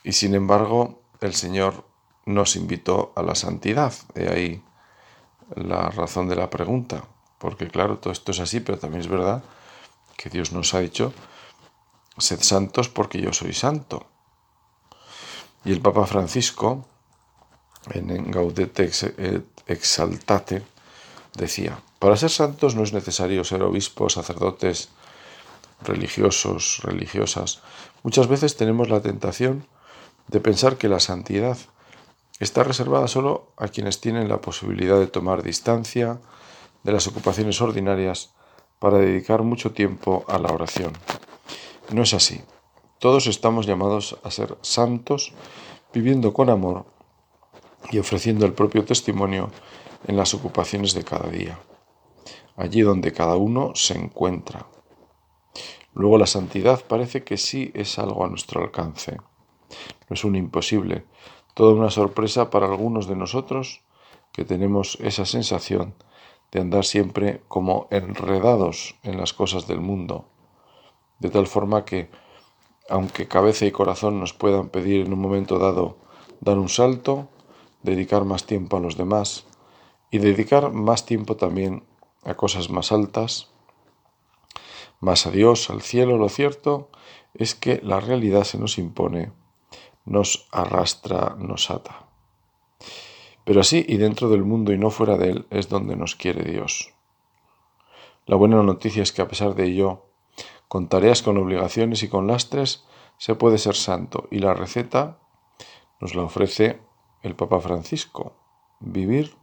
Y 0.03 0.13
sin 0.13 0.35
embargo, 0.35 1.01
el 1.21 1.33
Señor 1.33 1.85
nos 2.25 2.55
invitó 2.55 3.13
a 3.15 3.23
la 3.23 3.35
santidad. 3.35 3.93
De 4.13 4.29
ahí 4.29 4.63
la 5.55 5.89
razón 5.89 6.27
de 6.27 6.35
la 6.35 6.49
pregunta. 6.49 7.03
Porque 7.37 7.67
claro, 7.67 7.97
todo 7.97 8.11
esto 8.11 8.31
es 8.31 8.39
así, 8.39 8.59
pero 8.59 8.77
también 8.77 9.01
es 9.01 9.07
verdad 9.07 9.43
que 10.17 10.29
Dios 10.29 10.51
nos 10.51 10.73
ha 10.73 10.79
dicho, 10.79 11.13
sed 12.17 12.41
santos 12.41 12.89
porque 12.89 13.21
yo 13.21 13.31
soy 13.31 13.53
santo. 13.53 14.05
Y 15.63 15.71
el 15.71 15.81
Papa 15.81 16.05
Francisco, 16.05 16.85
en 17.91 18.29
Gaudete 18.31 18.91
Exaltate, 19.67 20.61
decía, 21.35 21.79
para 21.99 22.17
ser 22.17 22.29
santos 22.29 22.75
no 22.75 22.83
es 22.83 22.91
necesario 22.91 23.43
ser 23.43 23.63
obispos, 23.63 24.13
sacerdotes, 24.13 24.89
religiosos, 25.81 26.81
religiosas. 26.83 27.61
Muchas 28.03 28.27
veces 28.27 28.57
tenemos 28.57 28.89
la 28.89 29.01
tentación 29.01 29.65
de 30.27 30.39
pensar 30.39 30.77
que 30.77 30.89
la 30.89 30.99
santidad 30.99 31.57
está 32.39 32.63
reservada 32.63 33.07
solo 33.07 33.51
a 33.57 33.67
quienes 33.67 33.99
tienen 33.99 34.29
la 34.29 34.41
posibilidad 34.41 34.97
de 34.97 35.07
tomar 35.07 35.43
distancia 35.43 36.19
de 36.83 36.91
las 36.91 37.07
ocupaciones 37.07 37.61
ordinarias 37.61 38.33
para 38.79 38.97
dedicar 38.97 39.43
mucho 39.43 39.71
tiempo 39.71 40.23
a 40.27 40.39
la 40.39 40.53
oración. 40.53 40.93
No 41.91 42.03
es 42.03 42.13
así. 42.13 42.41
Todos 42.99 43.27
estamos 43.27 43.65
llamados 43.65 44.17
a 44.23 44.31
ser 44.31 44.57
santos, 44.61 45.33
viviendo 45.93 46.33
con 46.33 46.49
amor 46.49 46.85
y 47.91 47.99
ofreciendo 47.99 48.45
el 48.45 48.53
propio 48.53 48.85
testimonio 48.85 49.51
en 50.07 50.15
las 50.15 50.33
ocupaciones 50.33 50.93
de 50.93 51.03
cada 51.03 51.29
día, 51.29 51.59
allí 52.55 52.81
donde 52.81 53.11
cada 53.11 53.35
uno 53.35 53.71
se 53.75 53.97
encuentra. 53.97 54.67
Luego 55.93 56.17
la 56.17 56.27
santidad 56.27 56.83
parece 56.85 57.23
que 57.23 57.37
sí 57.37 57.71
es 57.73 57.99
algo 57.99 58.23
a 58.23 58.29
nuestro 58.29 58.61
alcance. 58.61 59.17
No 60.09 60.13
es 60.13 60.23
un 60.23 60.35
imposible, 60.35 61.05
Toda 61.59 61.73
una 61.73 61.89
sorpresa 61.89 62.49
para 62.51 62.67
algunos 62.67 63.05
de 63.05 63.17
nosotros 63.17 63.81
que 64.31 64.45
tenemos 64.45 64.97
esa 65.01 65.25
sensación 65.25 65.93
de 66.53 66.61
andar 66.61 66.85
siempre 66.85 67.41
como 67.49 67.89
enredados 67.91 68.95
en 69.03 69.17
las 69.17 69.33
cosas 69.33 69.67
del 69.67 69.81
mundo, 69.81 70.23
de 71.19 71.29
tal 71.29 71.47
forma 71.47 71.83
que, 71.83 72.09
aunque 72.87 73.27
cabeza 73.27 73.65
y 73.65 73.71
corazón 73.71 74.21
nos 74.21 74.31
puedan 74.31 74.69
pedir 74.69 75.05
en 75.05 75.11
un 75.11 75.19
momento 75.19 75.59
dado 75.59 75.97
dar 76.39 76.57
un 76.57 76.69
salto, 76.69 77.27
dedicar 77.83 78.23
más 78.23 78.45
tiempo 78.45 78.77
a 78.77 78.79
los 78.79 78.95
demás 78.95 79.45
y 80.11 80.19
dedicar 80.19 80.71
más 80.71 81.05
tiempo 81.05 81.35
también 81.35 81.83
a 82.23 82.35
cosas 82.35 82.69
más 82.69 82.93
altas, 82.93 83.49
más 85.01 85.27
a 85.27 85.31
Dios, 85.31 85.69
al 85.69 85.81
cielo, 85.81 86.17
lo 86.17 86.29
cierto 86.29 86.89
es 87.33 87.53
que 87.53 87.81
la 87.83 87.99
realidad 87.99 88.45
se 88.45 88.57
nos 88.57 88.77
impone 88.77 89.33
nos 90.09 90.47
arrastra, 90.51 91.35
nos 91.37 91.69
ata. 91.69 92.07
Pero 93.45 93.61
así 93.61 93.85
y 93.87 93.97
dentro 93.97 94.29
del 94.29 94.43
mundo 94.43 94.73
y 94.73 94.77
no 94.77 94.89
fuera 94.89 95.17
de 95.17 95.29
él 95.29 95.47
es 95.51 95.69
donde 95.69 95.95
nos 95.95 96.15
quiere 96.15 96.43
Dios. 96.43 96.93
La 98.25 98.35
buena 98.35 98.61
noticia 98.63 99.03
es 99.03 99.11
que 99.11 99.21
a 99.21 99.27
pesar 99.27 99.55
de 99.55 99.65
ello, 99.65 100.05
con 100.67 100.89
tareas, 100.89 101.21
con 101.21 101.37
obligaciones 101.37 102.03
y 102.03 102.09
con 102.09 102.27
lastres, 102.27 102.85
se 103.17 103.35
puede 103.35 103.57
ser 103.57 103.75
santo 103.75 104.27
y 104.31 104.39
la 104.39 104.53
receta 104.53 105.19
nos 105.99 106.15
la 106.15 106.23
ofrece 106.23 106.79
el 107.21 107.35
Papa 107.35 107.59
Francisco. 107.59 108.33
Vivir 108.79 109.35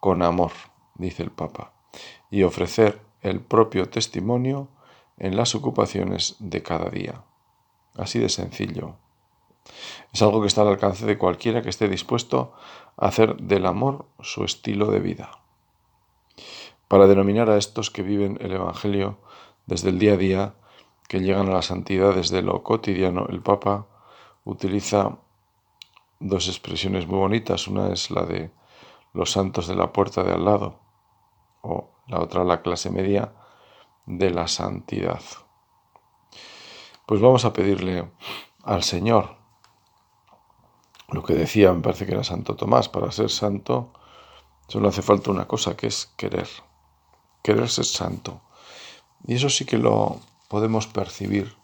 con 0.00 0.22
amor, 0.22 0.52
dice 0.94 1.22
el 1.22 1.30
Papa, 1.30 1.72
y 2.30 2.42
ofrecer 2.42 3.02
el 3.20 3.40
propio 3.40 3.88
testimonio 3.90 4.68
en 5.18 5.36
las 5.36 5.54
ocupaciones 5.54 6.36
de 6.38 6.62
cada 6.62 6.88
día. 6.88 7.24
Así 7.96 8.18
de 8.18 8.28
sencillo. 8.28 8.96
Es 10.12 10.22
algo 10.22 10.40
que 10.40 10.46
está 10.48 10.62
al 10.62 10.68
alcance 10.68 11.06
de 11.06 11.18
cualquiera 11.18 11.62
que 11.62 11.68
esté 11.68 11.88
dispuesto 11.88 12.52
a 12.96 13.06
hacer 13.06 13.36
del 13.36 13.66
amor 13.66 14.06
su 14.20 14.44
estilo 14.44 14.90
de 14.90 15.00
vida. 15.00 15.30
Para 16.88 17.06
denominar 17.06 17.50
a 17.50 17.56
estos 17.56 17.90
que 17.90 18.02
viven 18.02 18.38
el 18.40 18.52
Evangelio 18.52 19.18
desde 19.66 19.90
el 19.90 19.98
día 19.98 20.14
a 20.14 20.16
día, 20.16 20.54
que 21.08 21.20
llegan 21.20 21.48
a 21.48 21.52
la 21.52 21.62
santidad 21.62 22.14
desde 22.14 22.42
lo 22.42 22.62
cotidiano, 22.62 23.26
el 23.28 23.40
Papa 23.40 23.86
utiliza 24.44 25.18
dos 26.18 26.48
expresiones 26.48 27.06
muy 27.06 27.18
bonitas. 27.18 27.68
Una 27.68 27.92
es 27.92 28.10
la 28.10 28.24
de 28.24 28.50
los 29.12 29.30
santos 29.30 29.66
de 29.66 29.76
la 29.76 29.92
puerta 29.92 30.22
de 30.22 30.32
al 30.32 30.44
lado 30.44 30.80
o 31.62 31.90
la 32.06 32.20
otra 32.20 32.44
la 32.44 32.62
clase 32.62 32.90
media 32.90 33.32
de 34.06 34.30
la 34.30 34.48
santidad. 34.48 35.22
Pues 37.06 37.20
vamos 37.20 37.44
a 37.44 37.52
pedirle 37.52 38.10
al 38.62 38.82
Señor 38.82 39.39
lo 41.12 41.22
que 41.22 41.34
decía, 41.34 41.72
me 41.72 41.80
parece 41.80 42.06
que 42.06 42.12
era 42.12 42.24
Santo 42.24 42.56
Tomás, 42.56 42.88
para 42.88 43.10
ser 43.12 43.30
santo 43.30 43.92
solo 44.68 44.88
hace 44.88 45.02
falta 45.02 45.30
una 45.30 45.48
cosa, 45.48 45.76
que 45.76 45.88
es 45.88 46.12
querer. 46.16 46.48
Querer 47.42 47.68
ser 47.68 47.84
santo. 47.84 48.40
Y 49.26 49.34
eso 49.34 49.48
sí 49.48 49.64
que 49.64 49.78
lo 49.78 50.20
podemos 50.48 50.86
percibir. 50.86 51.56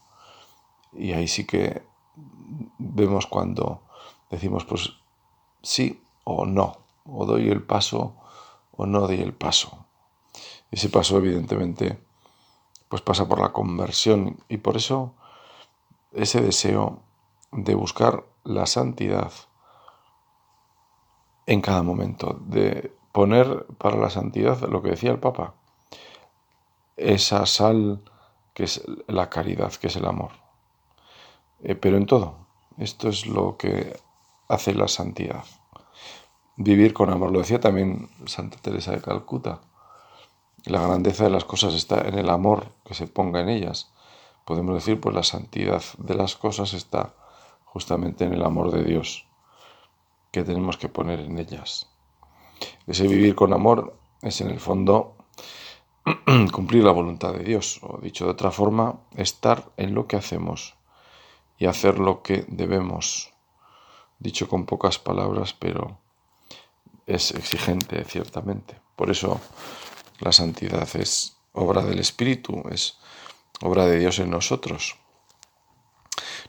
Y 0.93 1.13
ahí 1.13 1.29
sí 1.29 1.47
que 1.47 1.83
vemos 2.79 3.27
cuando 3.27 3.83
decimos, 4.31 4.65
pues 4.65 4.93
sí 5.63 6.03
o 6.25 6.47
no, 6.47 6.79
o 7.05 7.25
doy 7.27 7.49
el 7.49 7.63
paso 7.63 8.15
o 8.77 8.87
no 8.87 9.01
doy 9.01 9.21
el 9.21 9.35
paso. 9.35 9.87
Ese 10.71 10.89
paso 10.89 11.19
evidentemente 11.19 11.99
pues 12.89 13.03
pasa 13.03 13.27
por 13.27 13.41
la 13.41 13.53
conversión 13.53 14.39
y 14.49 14.59
por 14.59 14.77
eso 14.77 15.15
ese 16.13 16.41
deseo 16.41 17.01
de 17.53 17.75
buscar 17.75 18.25
la 18.47 18.67
santidad 18.67 19.33
en 21.47 21.61
cada 21.61 21.83
momento, 21.83 22.39
de 22.47 22.93
poner 23.13 23.67
para 23.79 23.97
la 23.97 24.11
santidad 24.11 24.61
lo 24.69 24.83
que 24.83 24.91
decía 24.91 25.11
el 25.11 25.19
Papa, 25.19 25.55
esa 26.97 27.47
sal 27.47 28.03
que 28.55 28.65
es 28.65 28.83
la 29.07 29.29
caridad, 29.29 29.73
que 29.75 29.89
es 29.89 29.97
el 29.97 30.07
amor. 30.07 30.31
Eh, 31.63 31.75
pero 31.75 31.97
en 31.97 32.07
todo, 32.07 32.47
esto 32.79 33.09
es 33.09 33.27
lo 33.27 33.57
que 33.57 33.99
hace 34.49 34.75
la 34.75 34.89
santidad. 34.89 35.45
Vivir 36.57 36.95
con 36.95 37.11
amor, 37.11 37.33
lo 37.33 37.41
decía 37.41 37.61
también 37.61 38.09
Santa 38.27 38.57
Teresa 38.59 38.93
de 38.93 39.03
Calcuta. 39.03 39.61
La 40.65 40.81
grandeza 40.81 41.25
de 41.25 41.31
las 41.31 41.45
cosas 41.45 41.75
está 41.75 42.09
en 42.09 42.19
el 42.19 42.31
amor 42.31 42.73
que 42.85 42.95
se 42.95 43.07
ponga 43.07 43.41
en 43.41 43.51
ellas. 43.51 43.93
Podemos 44.45 44.75
decir, 44.75 45.01
pues 45.01 45.15
la 45.15 45.23
santidad 45.23 45.83
de 45.99 46.15
las 46.15 46.37
cosas 46.37 46.73
está 46.73 47.15
justamente 47.77 48.25
en 48.25 48.33
el 48.33 48.43
amor 48.43 48.71
de 48.71 48.83
Dios 48.83 49.27
que 50.31 50.45
tenemos 50.45 50.79
que 50.79 50.89
poner 50.89 51.21
en 51.21 51.39
ellas. 51.39 51.91
Ese 52.87 53.07
vivir 53.07 53.35
con 53.35 53.53
amor 53.53 53.99
es 54.23 54.41
en 54.41 54.49
el 54.49 54.61
fondo 54.61 55.15
cumplir 56.53 56.85
la 56.85 56.93
voluntad 56.93 57.35
de 57.35 57.45
Dios, 57.45 57.81
o 57.83 57.99
dicho 57.99 58.25
de 58.25 58.31
otra 58.31 58.51
forma, 58.51 59.01
estar 59.15 59.73
en 59.77 59.95
lo 59.95 60.07
que 60.07 60.17
hacemos 60.17 60.75
y 61.59 61.67
hacer 61.67 61.99
lo 61.99 62.23
que 62.23 62.47
debemos. 62.49 63.35
Dicho 64.21 64.49
con 64.49 64.65
pocas 64.65 64.99
palabras, 64.99 65.53
pero 65.53 65.99
es 67.05 67.33
exigente, 67.33 68.03
ciertamente. 68.05 68.81
Por 68.97 69.11
eso 69.11 69.39
la 70.21 70.33
santidad 70.33 70.89
es 70.97 71.37
obra 71.53 71.83
del 71.83 71.99
Espíritu, 71.99 72.63
es 72.71 72.97
obra 73.61 73.85
de 73.85 73.99
Dios 73.99 74.19
en 74.19 74.31
nosotros. 74.31 74.97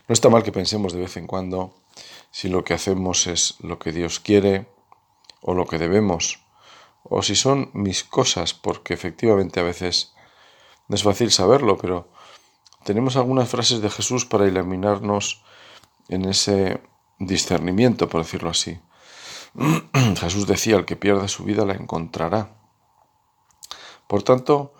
No 0.08 0.14
está 0.14 0.30
mal 0.30 0.42
que 0.42 0.52
pensemos 0.52 0.94
de 0.94 1.00
vez 1.00 1.18
en 1.18 1.26
cuando 1.26 1.74
si 2.30 2.48
lo 2.48 2.64
que 2.64 2.72
hacemos 2.72 3.26
es 3.26 3.56
lo 3.60 3.78
que 3.78 3.92
Dios 3.92 4.20
quiere 4.20 4.66
o 5.42 5.52
lo 5.52 5.66
que 5.66 5.76
debemos, 5.76 6.40
o 7.04 7.22
si 7.22 7.36
son 7.36 7.70
mis 7.74 8.04
cosas, 8.04 8.54
porque 8.54 8.94
efectivamente 8.94 9.60
a 9.60 9.64
veces 9.64 10.14
no 10.88 10.96
es 10.96 11.02
fácil 11.02 11.30
saberlo, 11.30 11.76
pero 11.76 12.08
tenemos 12.84 13.16
algunas 13.16 13.50
frases 13.50 13.82
de 13.82 13.90
Jesús 13.90 14.24
para 14.24 14.46
iluminarnos 14.46 15.42
en 16.08 16.24
ese 16.24 16.80
discernimiento, 17.18 18.08
por 18.08 18.22
decirlo 18.22 18.48
así. 18.48 18.80
Jesús 20.20 20.46
decía, 20.46 20.76
el 20.76 20.86
que 20.86 20.96
pierda 20.96 21.28
su 21.28 21.44
vida 21.44 21.66
la 21.66 21.74
encontrará. 21.74 22.56
Por 24.06 24.22
tanto, 24.22 24.72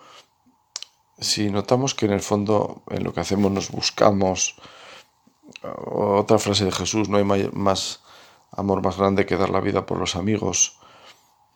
si 1.19 1.51
notamos 1.51 1.93
que 1.93 2.07
en 2.07 2.13
el 2.13 2.21
fondo 2.21 2.81
en 2.89 3.03
lo 3.03 3.13
que 3.13 3.19
hacemos 3.19 3.51
nos 3.51 3.69
buscamos 3.69 4.55
otra 5.61 6.39
frase 6.39 6.65
de 6.65 6.71
Jesús, 6.71 7.09
no 7.09 7.17
hay 7.17 7.49
más 7.53 8.01
amor 8.51 8.81
más 8.83 8.97
grande 8.97 9.25
que 9.25 9.37
dar 9.37 9.49
la 9.49 9.59
vida 9.59 9.85
por 9.85 9.97
los 9.97 10.15
amigos. 10.15 10.79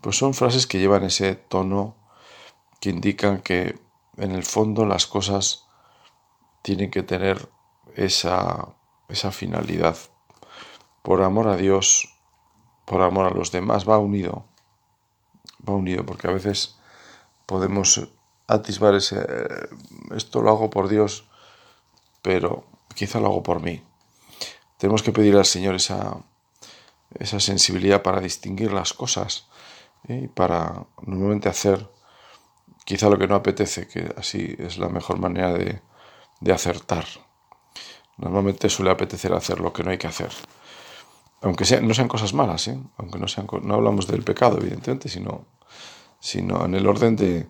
Pues 0.02 0.18
son 0.18 0.34
frases 0.34 0.68
que 0.68 0.80
llevan 0.80 1.04
ese 1.04 1.36
tono 1.36 1.96
que 2.80 2.90
indican 2.90 3.42
que 3.42 3.80
en 4.18 4.32
el 4.32 4.44
fondo 4.44 4.86
las 4.86 5.08
cosas 5.08 5.66
tienen 6.62 6.92
que 6.92 7.04
tener 7.04 7.50
esa, 7.96 8.68
esa 9.08 9.32
finalidad. 9.32 9.98
Por 11.02 11.22
amor 11.22 11.48
a 11.48 11.58
Dios, 11.58 12.14
por 12.86 13.02
amor 13.02 13.26
a 13.26 13.36
los 13.36 13.52
demás, 13.52 13.88
va 13.88 13.98
unido. 13.98 14.46
Va 15.68 15.74
unido, 15.74 16.06
porque 16.06 16.28
a 16.28 16.32
veces 16.34 16.78
podemos 17.46 18.10
atisbar 18.48 18.96
ese, 18.96 19.26
esto 20.16 20.42
lo 20.42 20.50
hago 20.50 20.70
por 20.70 20.90
Dios, 20.90 21.26
pero 22.22 22.66
quizá 22.94 23.20
lo 23.20 23.28
hago 23.28 23.44
por 23.44 23.62
mí. 23.62 23.84
Tenemos 24.78 25.04
que 25.04 25.12
pedir 25.12 25.36
al 25.36 25.46
Señor 25.46 25.76
esa, 25.76 26.18
esa 27.20 27.40
sensibilidad 27.40 28.02
para 28.02 28.20
distinguir 28.20 28.74
las 28.74 28.94
cosas 28.94 29.48
¿eh? 30.08 30.24
y 30.26 30.28
para 30.28 30.86
normalmente 31.06 31.50
hacer 31.50 31.90
quizá 32.86 33.10
lo 33.10 33.18
que 33.18 33.28
no 33.28 33.36
apetece, 33.36 33.88
que 33.88 34.14
así 34.18 34.56
es 34.58 34.78
la 34.78 34.90
mejor 34.90 35.20
manera 35.20 35.54
de, 35.54 35.82
acertar. 36.52 37.06
Normalmente 38.18 38.70
suele 38.70 38.92
apetecer 38.92 39.34
hacer 39.34 39.62
lo 39.62 39.72
que 39.72 39.84
no 39.84 39.92
hay 39.92 39.98
que 39.98 40.08
hacer. 40.08 40.32
Aunque 41.42 41.64
no 41.82 41.94
sean 41.94 42.08
cosas 42.08 42.34
malas, 42.34 42.68
¿eh? 42.68 42.78
aunque 42.98 43.18
no, 43.20 43.28
sean, 43.28 43.48
no 43.64 43.76
hablamos 43.76 44.08
del 44.08 44.24
pecado, 44.24 44.58
evidentemente, 44.58 45.08
sino, 45.08 45.46
sino 46.20 46.66
en 46.66 46.76
el 46.76 46.86
orden 46.86 47.16
de, 47.16 47.48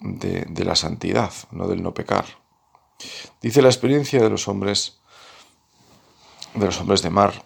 de 0.00 0.64
la 0.64 0.74
santidad, 0.74 1.32
no 1.50 1.68
del 1.68 1.82
no 1.82 1.92
pecar. 1.92 2.24
Dice 3.40 3.62
la 3.62 3.68
experiencia 3.68 4.20
de 4.20 4.30
los 4.30 4.48
hombres, 4.48 4.98
de 6.54 6.66
los 6.66 6.80
hombres 6.80 7.02
de 7.02 7.10
mar, 7.10 7.44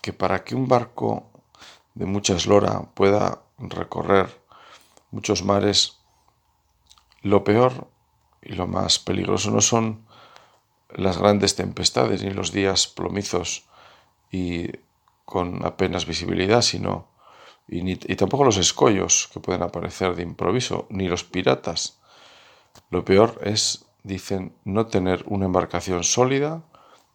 que 0.00 0.12
para 0.12 0.44
que 0.44 0.54
un 0.54 0.68
barco 0.68 1.30
de 1.94 2.06
mucha 2.06 2.36
eslora 2.36 2.82
pueda 2.94 3.42
recorrer 3.58 4.40
muchos 5.10 5.44
mares, 5.44 5.98
lo 7.22 7.44
peor 7.44 7.88
y 8.42 8.52
lo 8.52 8.66
más 8.66 8.98
peligroso 8.98 9.50
no 9.50 9.60
son 9.60 10.06
las 10.90 11.18
grandes 11.18 11.56
tempestades 11.56 12.22
ni 12.22 12.30
los 12.30 12.52
días 12.52 12.86
plomizos 12.86 13.64
y 14.30 14.70
con 15.24 15.64
apenas 15.64 16.06
visibilidad, 16.06 16.62
sino 16.62 17.08
y, 17.68 17.90
y 17.92 18.16
tampoco 18.16 18.44
los 18.44 18.56
escollos 18.56 19.28
que 19.32 19.40
pueden 19.40 19.62
aparecer 19.62 20.14
de 20.14 20.22
improviso, 20.22 20.86
ni 20.90 21.08
los 21.08 21.24
piratas. 21.24 21.98
Lo 22.90 23.04
peor 23.04 23.40
es 23.42 23.86
dicen 24.04 24.54
no 24.64 24.86
tener 24.86 25.24
una 25.26 25.46
embarcación 25.46 26.04
sólida, 26.04 26.62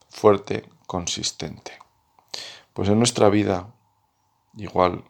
fuerte, 0.09 0.67
consistente. 0.87 1.79
Pues 2.73 2.89
en 2.89 2.97
nuestra 2.97 3.29
vida, 3.29 3.73
igual 4.57 5.05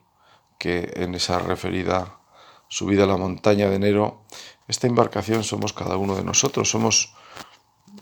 que 0.59 0.91
en 0.95 1.15
esa 1.15 1.39
referida 1.39 2.19
subida 2.67 3.05
a 3.05 3.07
la 3.07 3.17
montaña 3.17 3.69
de 3.69 3.77
enero, 3.77 4.21
esta 4.67 4.87
embarcación 4.87 5.43
somos 5.43 5.73
cada 5.73 5.97
uno 5.97 6.15
de 6.15 6.23
nosotros, 6.23 6.69
somos 6.69 7.15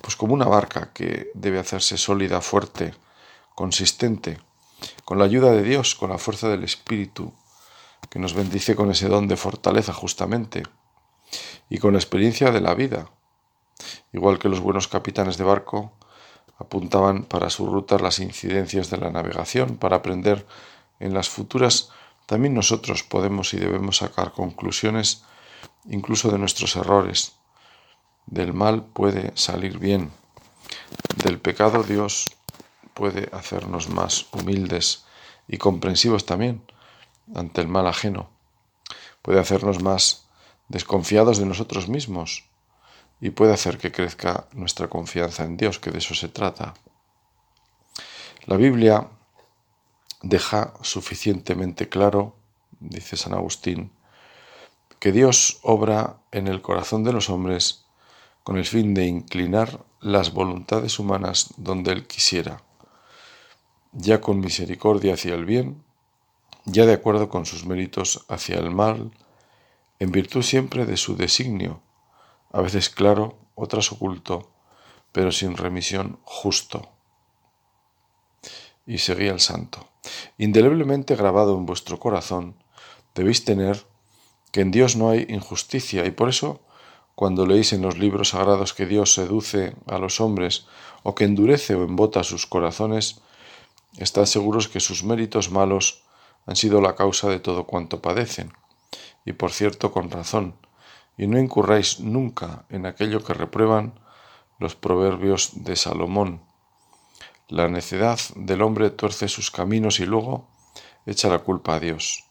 pues 0.01 0.15
como 0.15 0.33
una 0.33 0.45
barca 0.47 0.91
que 0.91 1.31
debe 1.33 1.59
hacerse 1.59 1.97
sólida, 1.97 2.41
fuerte, 2.41 2.93
consistente, 3.55 4.39
con 5.05 5.17
la 5.19 5.25
ayuda 5.25 5.51
de 5.51 5.63
Dios, 5.63 5.95
con 5.95 6.09
la 6.09 6.17
fuerza 6.17 6.49
del 6.49 6.63
Espíritu, 6.63 7.33
que 8.09 8.19
nos 8.19 8.33
bendice 8.33 8.75
con 8.75 8.91
ese 8.91 9.07
don 9.07 9.27
de 9.27 9.37
fortaleza 9.37 9.93
justamente, 9.93 10.63
y 11.69 11.77
con 11.77 11.93
la 11.93 11.99
experiencia 11.99 12.51
de 12.51 12.61
la 12.61 12.73
vida, 12.73 13.09
igual 14.13 14.39
que 14.39 14.49
los 14.49 14.59
buenos 14.59 14.87
capitanes 14.87 15.37
de 15.37 15.43
barco 15.43 15.91
apuntaban 16.59 17.23
para 17.23 17.49
su 17.49 17.67
ruta 17.67 17.99
las 17.99 18.19
incidencias 18.19 18.89
de 18.89 18.97
la 18.97 19.11
navegación 19.11 19.77
para 19.77 19.97
aprender 19.97 20.45
en 20.99 21.13
las 21.13 21.29
futuras, 21.29 21.89
también 22.25 22.53
nosotros 22.53 23.03
podemos 23.03 23.53
y 23.53 23.57
debemos 23.57 23.97
sacar 23.97 24.33
conclusiones 24.33 25.23
incluso 25.85 26.31
de 26.31 26.39
nuestros 26.39 26.75
errores. 26.75 27.33
Del 28.25 28.53
mal 28.53 28.83
puede 28.83 29.31
salir 29.35 29.77
bien. 29.77 30.11
Del 31.23 31.39
pecado 31.39 31.83
Dios 31.83 32.35
puede 32.93 33.29
hacernos 33.31 33.89
más 33.89 34.25
humildes 34.33 35.05
y 35.47 35.57
comprensivos 35.57 36.25
también 36.25 36.61
ante 37.35 37.61
el 37.61 37.67
mal 37.67 37.87
ajeno. 37.87 38.29
Puede 39.21 39.39
hacernos 39.39 39.81
más 39.81 40.25
desconfiados 40.67 41.37
de 41.37 41.45
nosotros 41.45 41.87
mismos 41.87 42.46
y 43.19 43.31
puede 43.31 43.53
hacer 43.53 43.77
que 43.77 43.91
crezca 43.91 44.47
nuestra 44.53 44.87
confianza 44.87 45.43
en 45.43 45.57
Dios, 45.57 45.79
que 45.79 45.91
de 45.91 45.97
eso 45.99 46.13
se 46.13 46.29
trata. 46.29 46.73
La 48.45 48.57
Biblia 48.57 49.09
deja 50.21 50.73
suficientemente 50.81 51.89
claro, 51.89 52.35
dice 52.79 53.17
San 53.17 53.33
Agustín, 53.33 53.91
que 54.99 55.11
Dios 55.11 55.59
obra 55.63 56.17
en 56.31 56.47
el 56.47 56.61
corazón 56.61 57.03
de 57.03 57.13
los 57.13 57.29
hombres 57.29 57.85
con 58.43 58.57
el 58.57 58.65
fin 58.65 58.93
de 58.93 59.05
inclinar 59.05 59.83
las 59.99 60.31
voluntades 60.31 60.99
humanas 60.99 61.53
donde 61.57 61.91
Él 61.91 62.07
quisiera, 62.07 62.63
ya 63.91 64.21
con 64.21 64.39
misericordia 64.39 65.15
hacia 65.15 65.35
el 65.35 65.45
bien, 65.45 65.83
ya 66.65 66.85
de 66.85 66.93
acuerdo 66.93 67.29
con 67.29 67.45
sus 67.45 67.65
méritos 67.65 68.25
hacia 68.29 68.57
el 68.57 68.71
mal, 68.71 69.11
en 69.99 70.11
virtud 70.11 70.43
siempre 70.43 70.85
de 70.85 70.97
su 70.97 71.15
designio, 71.15 71.81
a 72.51 72.61
veces 72.61 72.89
claro, 72.89 73.37
otras 73.55 73.91
oculto, 73.91 74.49
pero 75.11 75.31
sin 75.31 75.57
remisión 75.57 76.19
justo. 76.23 76.89
Y 78.85 78.99
seguía 78.99 79.31
el 79.31 79.39
santo. 79.39 79.87
Indeleblemente 80.37 81.15
grabado 81.15 81.57
en 81.57 81.65
vuestro 81.65 81.99
corazón, 81.99 82.55
debéis 83.15 83.43
tener 83.43 83.85
que 84.51 84.61
en 84.61 84.71
Dios 84.71 84.95
no 84.95 85.09
hay 85.09 85.25
injusticia, 85.29 86.05
y 86.05 86.11
por 86.11 86.29
eso, 86.29 86.61
cuando 87.15 87.45
leéis 87.45 87.73
en 87.73 87.81
los 87.81 87.97
libros 87.97 88.29
sagrados 88.29 88.73
que 88.73 88.85
Dios 88.85 89.13
seduce 89.13 89.75
a 89.87 89.97
los 89.97 90.21
hombres, 90.21 90.67
o 91.03 91.15
que 91.15 91.25
endurece 91.25 91.75
o 91.75 91.83
embota 91.83 92.23
sus 92.23 92.45
corazones, 92.45 93.21
estad 93.97 94.25
seguros 94.25 94.67
que 94.67 94.79
sus 94.79 95.03
méritos 95.03 95.51
malos 95.51 96.03
han 96.45 96.55
sido 96.55 96.79
la 96.81 96.95
causa 96.95 97.27
de 97.29 97.39
todo 97.39 97.65
cuanto 97.65 98.01
padecen, 98.01 98.53
y 99.25 99.33
por 99.33 99.51
cierto 99.51 99.91
con 99.91 100.09
razón, 100.11 100.55
y 101.17 101.27
no 101.27 101.39
incurráis 101.39 101.99
nunca 101.99 102.65
en 102.69 102.85
aquello 102.85 103.23
que 103.23 103.33
reprueban 103.33 103.99
los 104.59 104.75
proverbios 104.75 105.63
de 105.63 105.75
Salomón. 105.75 106.43
La 107.47 107.67
necedad 107.67 108.19
del 108.35 108.61
hombre 108.61 108.89
tuerce 108.91 109.27
sus 109.27 109.51
caminos 109.51 109.99
y 109.99 110.05
luego 110.05 110.47
echa 111.05 111.29
la 111.29 111.39
culpa 111.39 111.75
a 111.75 111.79
Dios. 111.79 112.25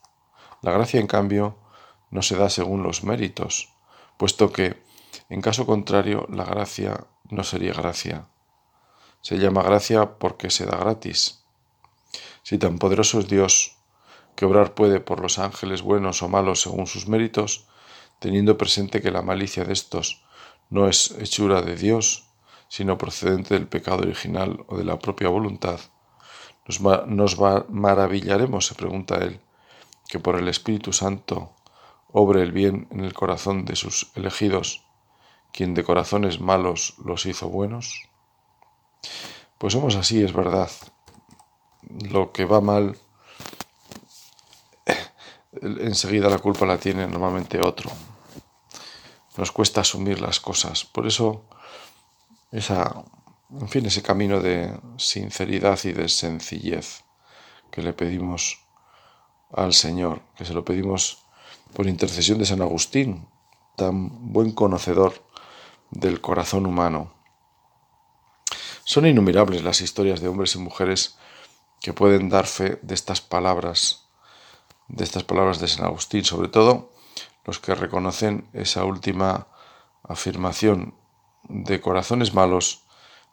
La 0.63 0.73
gracia, 0.73 1.01
en 1.01 1.07
cambio, 1.07 1.57
no 2.11 2.23
se 2.23 2.37
da 2.37 2.49
según 2.49 2.83
los 2.83 3.03
méritos, 3.03 3.73
puesto 4.17 4.53
que, 4.53 4.83
en 5.29 5.41
caso 5.41 5.67
contrario, 5.67 6.27
la 6.31 6.45
gracia 6.45 7.07
no 7.31 7.43
sería 7.43 7.73
gracia. 7.73 8.29
Se 9.21 9.39
llama 9.39 9.63
gracia 9.63 10.19
porque 10.19 10.51
se 10.51 10.67
da 10.67 10.77
gratis. 10.77 11.45
Si 12.43 12.59
tan 12.59 12.79
poderoso 12.79 13.19
es 13.19 13.29
Dios, 13.29 13.77
que 14.37 14.45
obrar 14.45 14.75
puede 14.75 15.01
por 15.01 15.21
los 15.21 15.39
ángeles 15.39 15.83
buenos 15.83 16.23
o 16.23 16.29
malos 16.29 16.61
según 16.61 16.87
sus 16.87 17.09
méritos, 17.09 17.67
teniendo 18.19 18.59
presente 18.59 19.01
que 19.03 19.11
la 19.11 19.23
malicia 19.23 19.65
de 19.65 19.73
estos 19.73 20.25
no 20.71 20.89
es 20.89 21.13
hechura 21.13 21.63
de 21.63 21.77
Dios, 21.77 22.29
sino 22.69 22.99
procedente 22.99 23.55
del 23.55 23.69
pecado 23.69 24.03
original 24.03 24.65
o 24.69 24.77
de 24.77 24.85
la 24.85 24.99
propia 24.99 25.29
voluntad, 25.29 25.81
nos, 27.09 27.39
maravillaremos, 27.69 28.67
se 28.67 28.75
pregunta 28.75 29.19
él, 29.19 29.41
que 30.09 30.19
por 30.19 30.37
el 30.37 30.49
Espíritu 30.49 30.93
Santo 30.93 31.53
obre 32.13 32.43
el 32.43 32.53
bien 32.53 32.89
en 32.91 33.05
el 33.05 33.15
corazón 33.15 33.65
de 33.65 33.77
sus 33.77 34.11
elegidos, 34.15 34.85
quien 35.53 35.75
de 35.75 35.85
corazones 35.85 36.41
malos 36.41 36.95
los 37.05 37.27
hizo 37.27 37.49
buenos? 37.49 38.03
Pues 39.59 39.73
somos 39.73 39.97
así, 39.97 40.23
es 40.23 40.33
verdad. 40.33 40.71
Lo 42.11 42.33
que 42.33 42.45
va 42.45 42.61
mal, 42.61 42.99
enseguida 45.63 46.29
la 46.29 46.39
culpa 46.39 46.67
la 46.67 46.79
tiene 46.79 47.07
normalmente 47.07 47.61
otro. 47.61 47.91
Nos 49.37 49.53
cuesta 49.53 49.83
asumir 49.83 50.21
las 50.21 50.41
cosas. 50.41 50.85
Por 50.85 51.07
eso, 51.07 51.45
esa, 52.51 53.05
en 53.51 53.69
fin, 53.69 53.87
ese 53.87 54.03
camino 54.03 54.41
de 54.41 54.79
sinceridad 54.97 55.79
y 55.85 55.93
de 55.93 56.09
sencillez 56.09 57.05
que 57.71 57.83
le 57.83 57.93
pedimos 57.93 58.61
al 59.53 59.75
Señor, 59.75 60.23
que 60.37 60.45
se 60.45 60.55
lo 60.55 60.65
pedimos 60.65 61.25
por 61.75 61.87
intercesión 61.87 62.39
de 62.39 62.47
San 62.47 62.63
Agustín, 62.63 63.29
tan 63.77 64.33
buen 64.33 64.53
conocedor 64.53 65.27
del 65.91 66.21
corazón 66.21 66.67
humano. 66.67 67.13
Son 68.85 69.07
innumerables 69.07 69.63
las 69.63 69.81
historias 69.81 70.21
de 70.21 70.29
hombres 70.29 70.55
y 70.55 70.59
mujeres 70.59 71.19
que 71.81 71.93
pueden 71.93 72.29
dar 72.29 72.47
fe 72.47 72.79
de 72.83 72.95
estas 72.95 73.21
palabras, 73.21 74.06
de 74.89 75.05
estas 75.05 75.25
palabras 75.25 75.61
de 75.61 75.69
San 75.69 75.85
Agustín, 75.85 76.25
sobre 76.25 76.49
todo 76.49 76.93
los 77.45 77.59
que 77.59 77.75
reconocen 77.75 78.49
esa 78.53 78.85
última 78.85 79.49
afirmación 80.03 80.95
de 81.49 81.81
corazones 81.81 82.35
malos, 82.35 82.83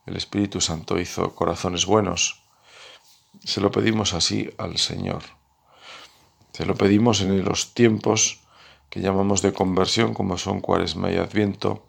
el 0.05 0.15
Espíritu 0.15 0.61
Santo 0.61 0.99
hizo 0.99 1.33
corazones 1.35 1.85
buenos. 1.85 2.43
Se 3.43 3.61
lo 3.61 3.71
pedimos 3.71 4.13
así 4.13 4.49
al 4.57 4.77
Señor. 4.77 5.23
Se 6.51 6.65
lo 6.65 6.75
pedimos 6.75 7.21
en 7.21 7.43
los 7.43 7.73
tiempos 7.73 8.41
que 8.89 9.01
llamamos 9.01 9.41
de 9.41 9.53
conversión, 9.53 10.13
como 10.13 10.37
son 10.37 10.61
Cuaresma 10.61 11.11
y 11.11 11.17
Adviento, 11.17 11.87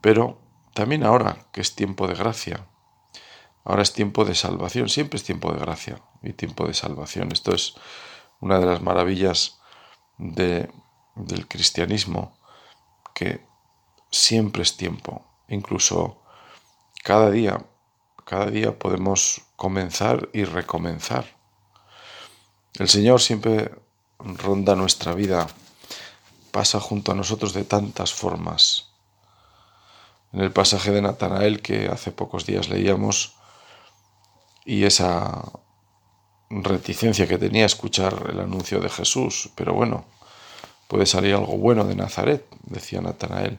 pero 0.00 0.38
también 0.74 1.02
ahora, 1.02 1.46
que 1.50 1.60
es 1.60 1.74
tiempo 1.74 2.06
de 2.06 2.14
gracia. 2.14 2.66
Ahora 3.64 3.82
es 3.82 3.92
tiempo 3.92 4.24
de 4.24 4.36
salvación, 4.36 4.88
siempre 4.88 5.16
es 5.16 5.24
tiempo 5.24 5.52
de 5.52 5.58
gracia 5.58 6.00
y 6.22 6.32
tiempo 6.32 6.66
de 6.66 6.74
salvación. 6.74 7.32
Esto 7.32 7.52
es 7.54 7.74
una 8.40 8.58
de 8.58 8.66
las 8.66 8.82
maravillas 8.82 9.58
de, 10.18 10.70
del 11.14 11.48
cristianismo, 11.48 12.36
que 13.14 13.44
siempre 14.10 14.62
es 14.62 14.76
tiempo, 14.76 15.24
incluso 15.48 16.22
cada 17.02 17.30
día, 17.30 17.64
cada 18.24 18.46
día 18.46 18.78
podemos 18.78 19.42
comenzar 19.56 20.28
y 20.32 20.44
recomenzar. 20.44 21.36
El 22.74 22.88
Señor 22.88 23.20
siempre 23.20 23.74
ronda 24.18 24.74
nuestra 24.76 25.14
vida, 25.14 25.48
pasa 26.50 26.80
junto 26.80 27.12
a 27.12 27.14
nosotros 27.14 27.52
de 27.52 27.64
tantas 27.64 28.12
formas. 28.12 28.92
En 30.32 30.40
el 30.40 30.52
pasaje 30.52 30.90
de 30.92 31.02
Natanael 31.02 31.62
que 31.62 31.88
hace 31.88 32.12
pocos 32.12 32.44
días 32.44 32.68
leíamos 32.68 33.36
y 34.64 34.84
esa 34.84 35.42
reticencia 36.50 37.26
que 37.26 37.38
tenía 37.38 37.64
a 37.64 37.66
escuchar 37.66 38.26
el 38.30 38.40
anuncio 38.40 38.80
de 38.80 38.88
Jesús, 38.88 39.50
pero 39.54 39.74
bueno, 39.74 40.04
puede 40.88 41.06
salir 41.06 41.34
algo 41.34 41.56
bueno 41.58 41.84
de 41.84 41.94
Nazaret, 41.94 42.46
decía 42.62 43.00
Natanael. 43.00 43.58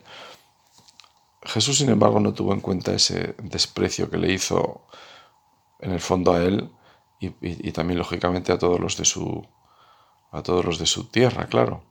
Jesús, 1.44 1.78
sin 1.78 1.90
embargo, 1.90 2.20
no 2.20 2.34
tuvo 2.34 2.54
en 2.54 2.60
cuenta 2.60 2.94
ese 2.94 3.36
desprecio 3.42 4.10
que 4.10 4.18
le 4.18 4.32
hizo 4.34 4.82
en 5.80 5.92
el 5.92 6.02
fondo 6.02 6.34
a 6.34 6.44
él 6.44 6.70
y, 7.20 7.32
y 7.42 7.72
también, 7.72 8.00
lógicamente, 8.00 8.52
a 8.52 8.58
todos 8.58 8.80
los 8.80 8.98
de 8.98 9.06
su 9.06 9.46
a 10.32 10.44
todos 10.44 10.64
los 10.64 10.78
de 10.78 10.86
su 10.86 11.06
tierra, 11.06 11.48
claro. 11.48 11.82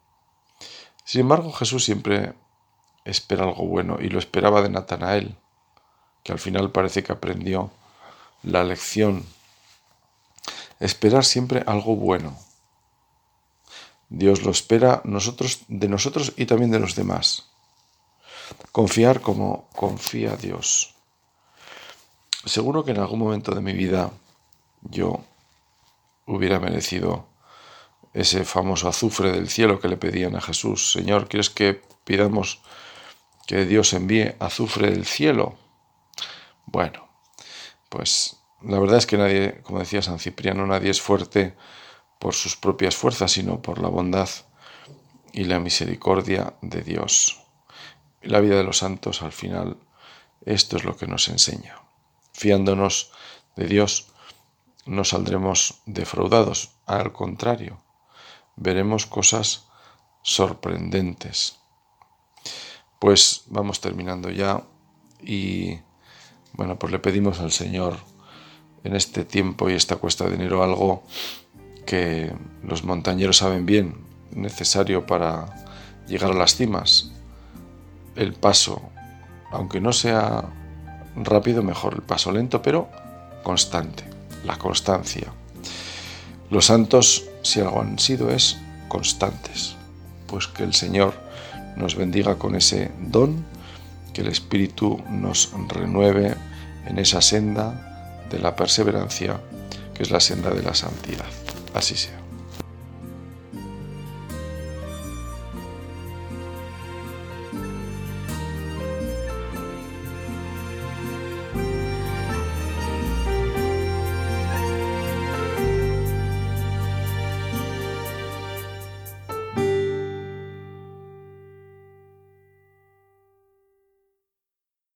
Sin 1.04 1.22
embargo, 1.22 1.52
Jesús 1.52 1.84
siempre 1.84 2.34
espera 3.04 3.44
algo 3.44 3.66
bueno 3.66 3.98
y 4.00 4.08
lo 4.08 4.18
esperaba 4.18 4.62
de 4.62 4.68
Natanael, 4.68 5.36
que 6.22 6.32
al 6.32 6.38
final 6.38 6.70
parece 6.70 7.02
que 7.02 7.12
aprendió 7.12 7.70
la 8.42 8.62
lección. 8.64 9.24
Esperar 10.80 11.24
siempre 11.24 11.64
algo 11.66 11.96
bueno. 11.96 12.36
Dios 14.08 14.42
lo 14.42 14.50
espera 14.50 15.02
nosotros, 15.04 15.60
de 15.68 15.88
nosotros 15.88 16.32
y 16.36 16.46
también 16.46 16.70
de 16.70 16.78
los 16.78 16.94
demás. 16.94 17.48
Confiar 18.72 19.20
como 19.20 19.68
confía 19.74 20.36
Dios. 20.36 20.94
Seguro 22.44 22.84
que 22.84 22.92
en 22.92 23.00
algún 23.00 23.18
momento 23.18 23.54
de 23.54 23.60
mi 23.60 23.72
vida 23.72 24.10
yo 24.82 25.24
hubiera 26.26 26.58
merecido 26.60 27.26
ese 28.14 28.44
famoso 28.44 28.88
azufre 28.88 29.32
del 29.32 29.48
cielo 29.50 29.80
que 29.80 29.88
le 29.88 29.96
pedían 29.96 30.36
a 30.36 30.40
Jesús. 30.40 30.92
Señor, 30.92 31.28
¿quieres 31.28 31.50
que 31.50 31.82
pidamos 32.04 32.60
que 33.46 33.66
Dios 33.66 33.92
envíe 33.92 34.34
azufre 34.38 34.90
del 34.90 35.04
cielo? 35.04 35.56
Bueno, 36.66 37.08
pues 37.88 38.37
la 38.62 38.78
verdad 38.78 38.98
es 38.98 39.06
que 39.06 39.18
nadie, 39.18 39.60
como 39.62 39.78
decía 39.78 40.02
San 40.02 40.18
Cipriano, 40.18 40.66
nadie 40.66 40.90
es 40.90 41.00
fuerte 41.00 41.54
por 42.18 42.34
sus 42.34 42.56
propias 42.56 42.96
fuerzas, 42.96 43.32
sino 43.32 43.62
por 43.62 43.78
la 43.78 43.88
bondad 43.88 44.28
y 45.32 45.44
la 45.44 45.60
misericordia 45.60 46.54
de 46.60 46.82
Dios. 46.82 47.40
La 48.22 48.40
vida 48.40 48.56
de 48.56 48.64
los 48.64 48.78
santos, 48.78 49.22
al 49.22 49.32
final, 49.32 49.76
esto 50.44 50.76
es 50.76 50.84
lo 50.84 50.96
que 50.96 51.06
nos 51.06 51.28
enseña. 51.28 51.80
Fiándonos 52.32 53.12
de 53.54 53.66
Dios, 53.66 54.08
no 54.86 55.04
saldremos 55.04 55.80
defraudados, 55.86 56.72
al 56.86 57.12
contrario, 57.12 57.80
veremos 58.56 59.06
cosas 59.06 59.66
sorprendentes. 60.22 61.58
Pues 62.98 63.44
vamos 63.46 63.80
terminando 63.80 64.30
ya 64.30 64.64
y 65.20 65.78
bueno, 66.54 66.78
pues 66.78 66.90
le 66.90 66.98
pedimos 66.98 67.38
al 67.38 67.52
Señor 67.52 67.98
en 68.84 68.96
este 68.96 69.24
tiempo 69.24 69.68
y 69.68 69.74
esta 69.74 69.96
cuesta 69.96 70.28
de 70.28 70.34
enero 70.34 70.62
algo 70.62 71.02
que 71.86 72.32
los 72.62 72.84
montañeros 72.84 73.38
saben 73.38 73.66
bien, 73.66 73.94
necesario 74.30 75.06
para 75.06 75.46
llegar 76.06 76.32
a 76.32 76.34
las 76.34 76.54
cimas. 76.54 77.12
El 78.14 78.34
paso, 78.34 78.82
aunque 79.50 79.80
no 79.80 79.92
sea 79.92 80.44
rápido, 81.16 81.62
mejor 81.62 81.94
el 81.94 82.02
paso 82.02 82.32
lento, 82.32 82.62
pero 82.62 82.88
constante, 83.42 84.04
la 84.44 84.58
constancia. 84.58 85.32
Los 86.50 86.66
santos 86.66 87.24
si 87.42 87.60
algo 87.60 87.80
han 87.80 87.98
sido, 87.98 88.30
es 88.30 88.58
constantes. 88.88 89.76
Pues 90.26 90.46
que 90.46 90.64
el 90.64 90.74
Señor 90.74 91.14
nos 91.76 91.94
bendiga 91.94 92.36
con 92.36 92.54
ese 92.54 92.90
don, 93.00 93.46
que 94.12 94.20
el 94.20 94.28
Espíritu 94.28 95.02
nos 95.08 95.52
renueve 95.68 96.34
en 96.86 96.98
esa 96.98 97.22
senda 97.22 97.87
de 98.30 98.38
la 98.38 98.54
perseverancia, 98.54 99.40
que 99.94 100.02
es 100.02 100.10
la 100.10 100.20
senda 100.20 100.50
de 100.50 100.62
la 100.62 100.74
santidad. 100.74 101.26
Así 101.74 101.96
sea. 101.96 102.17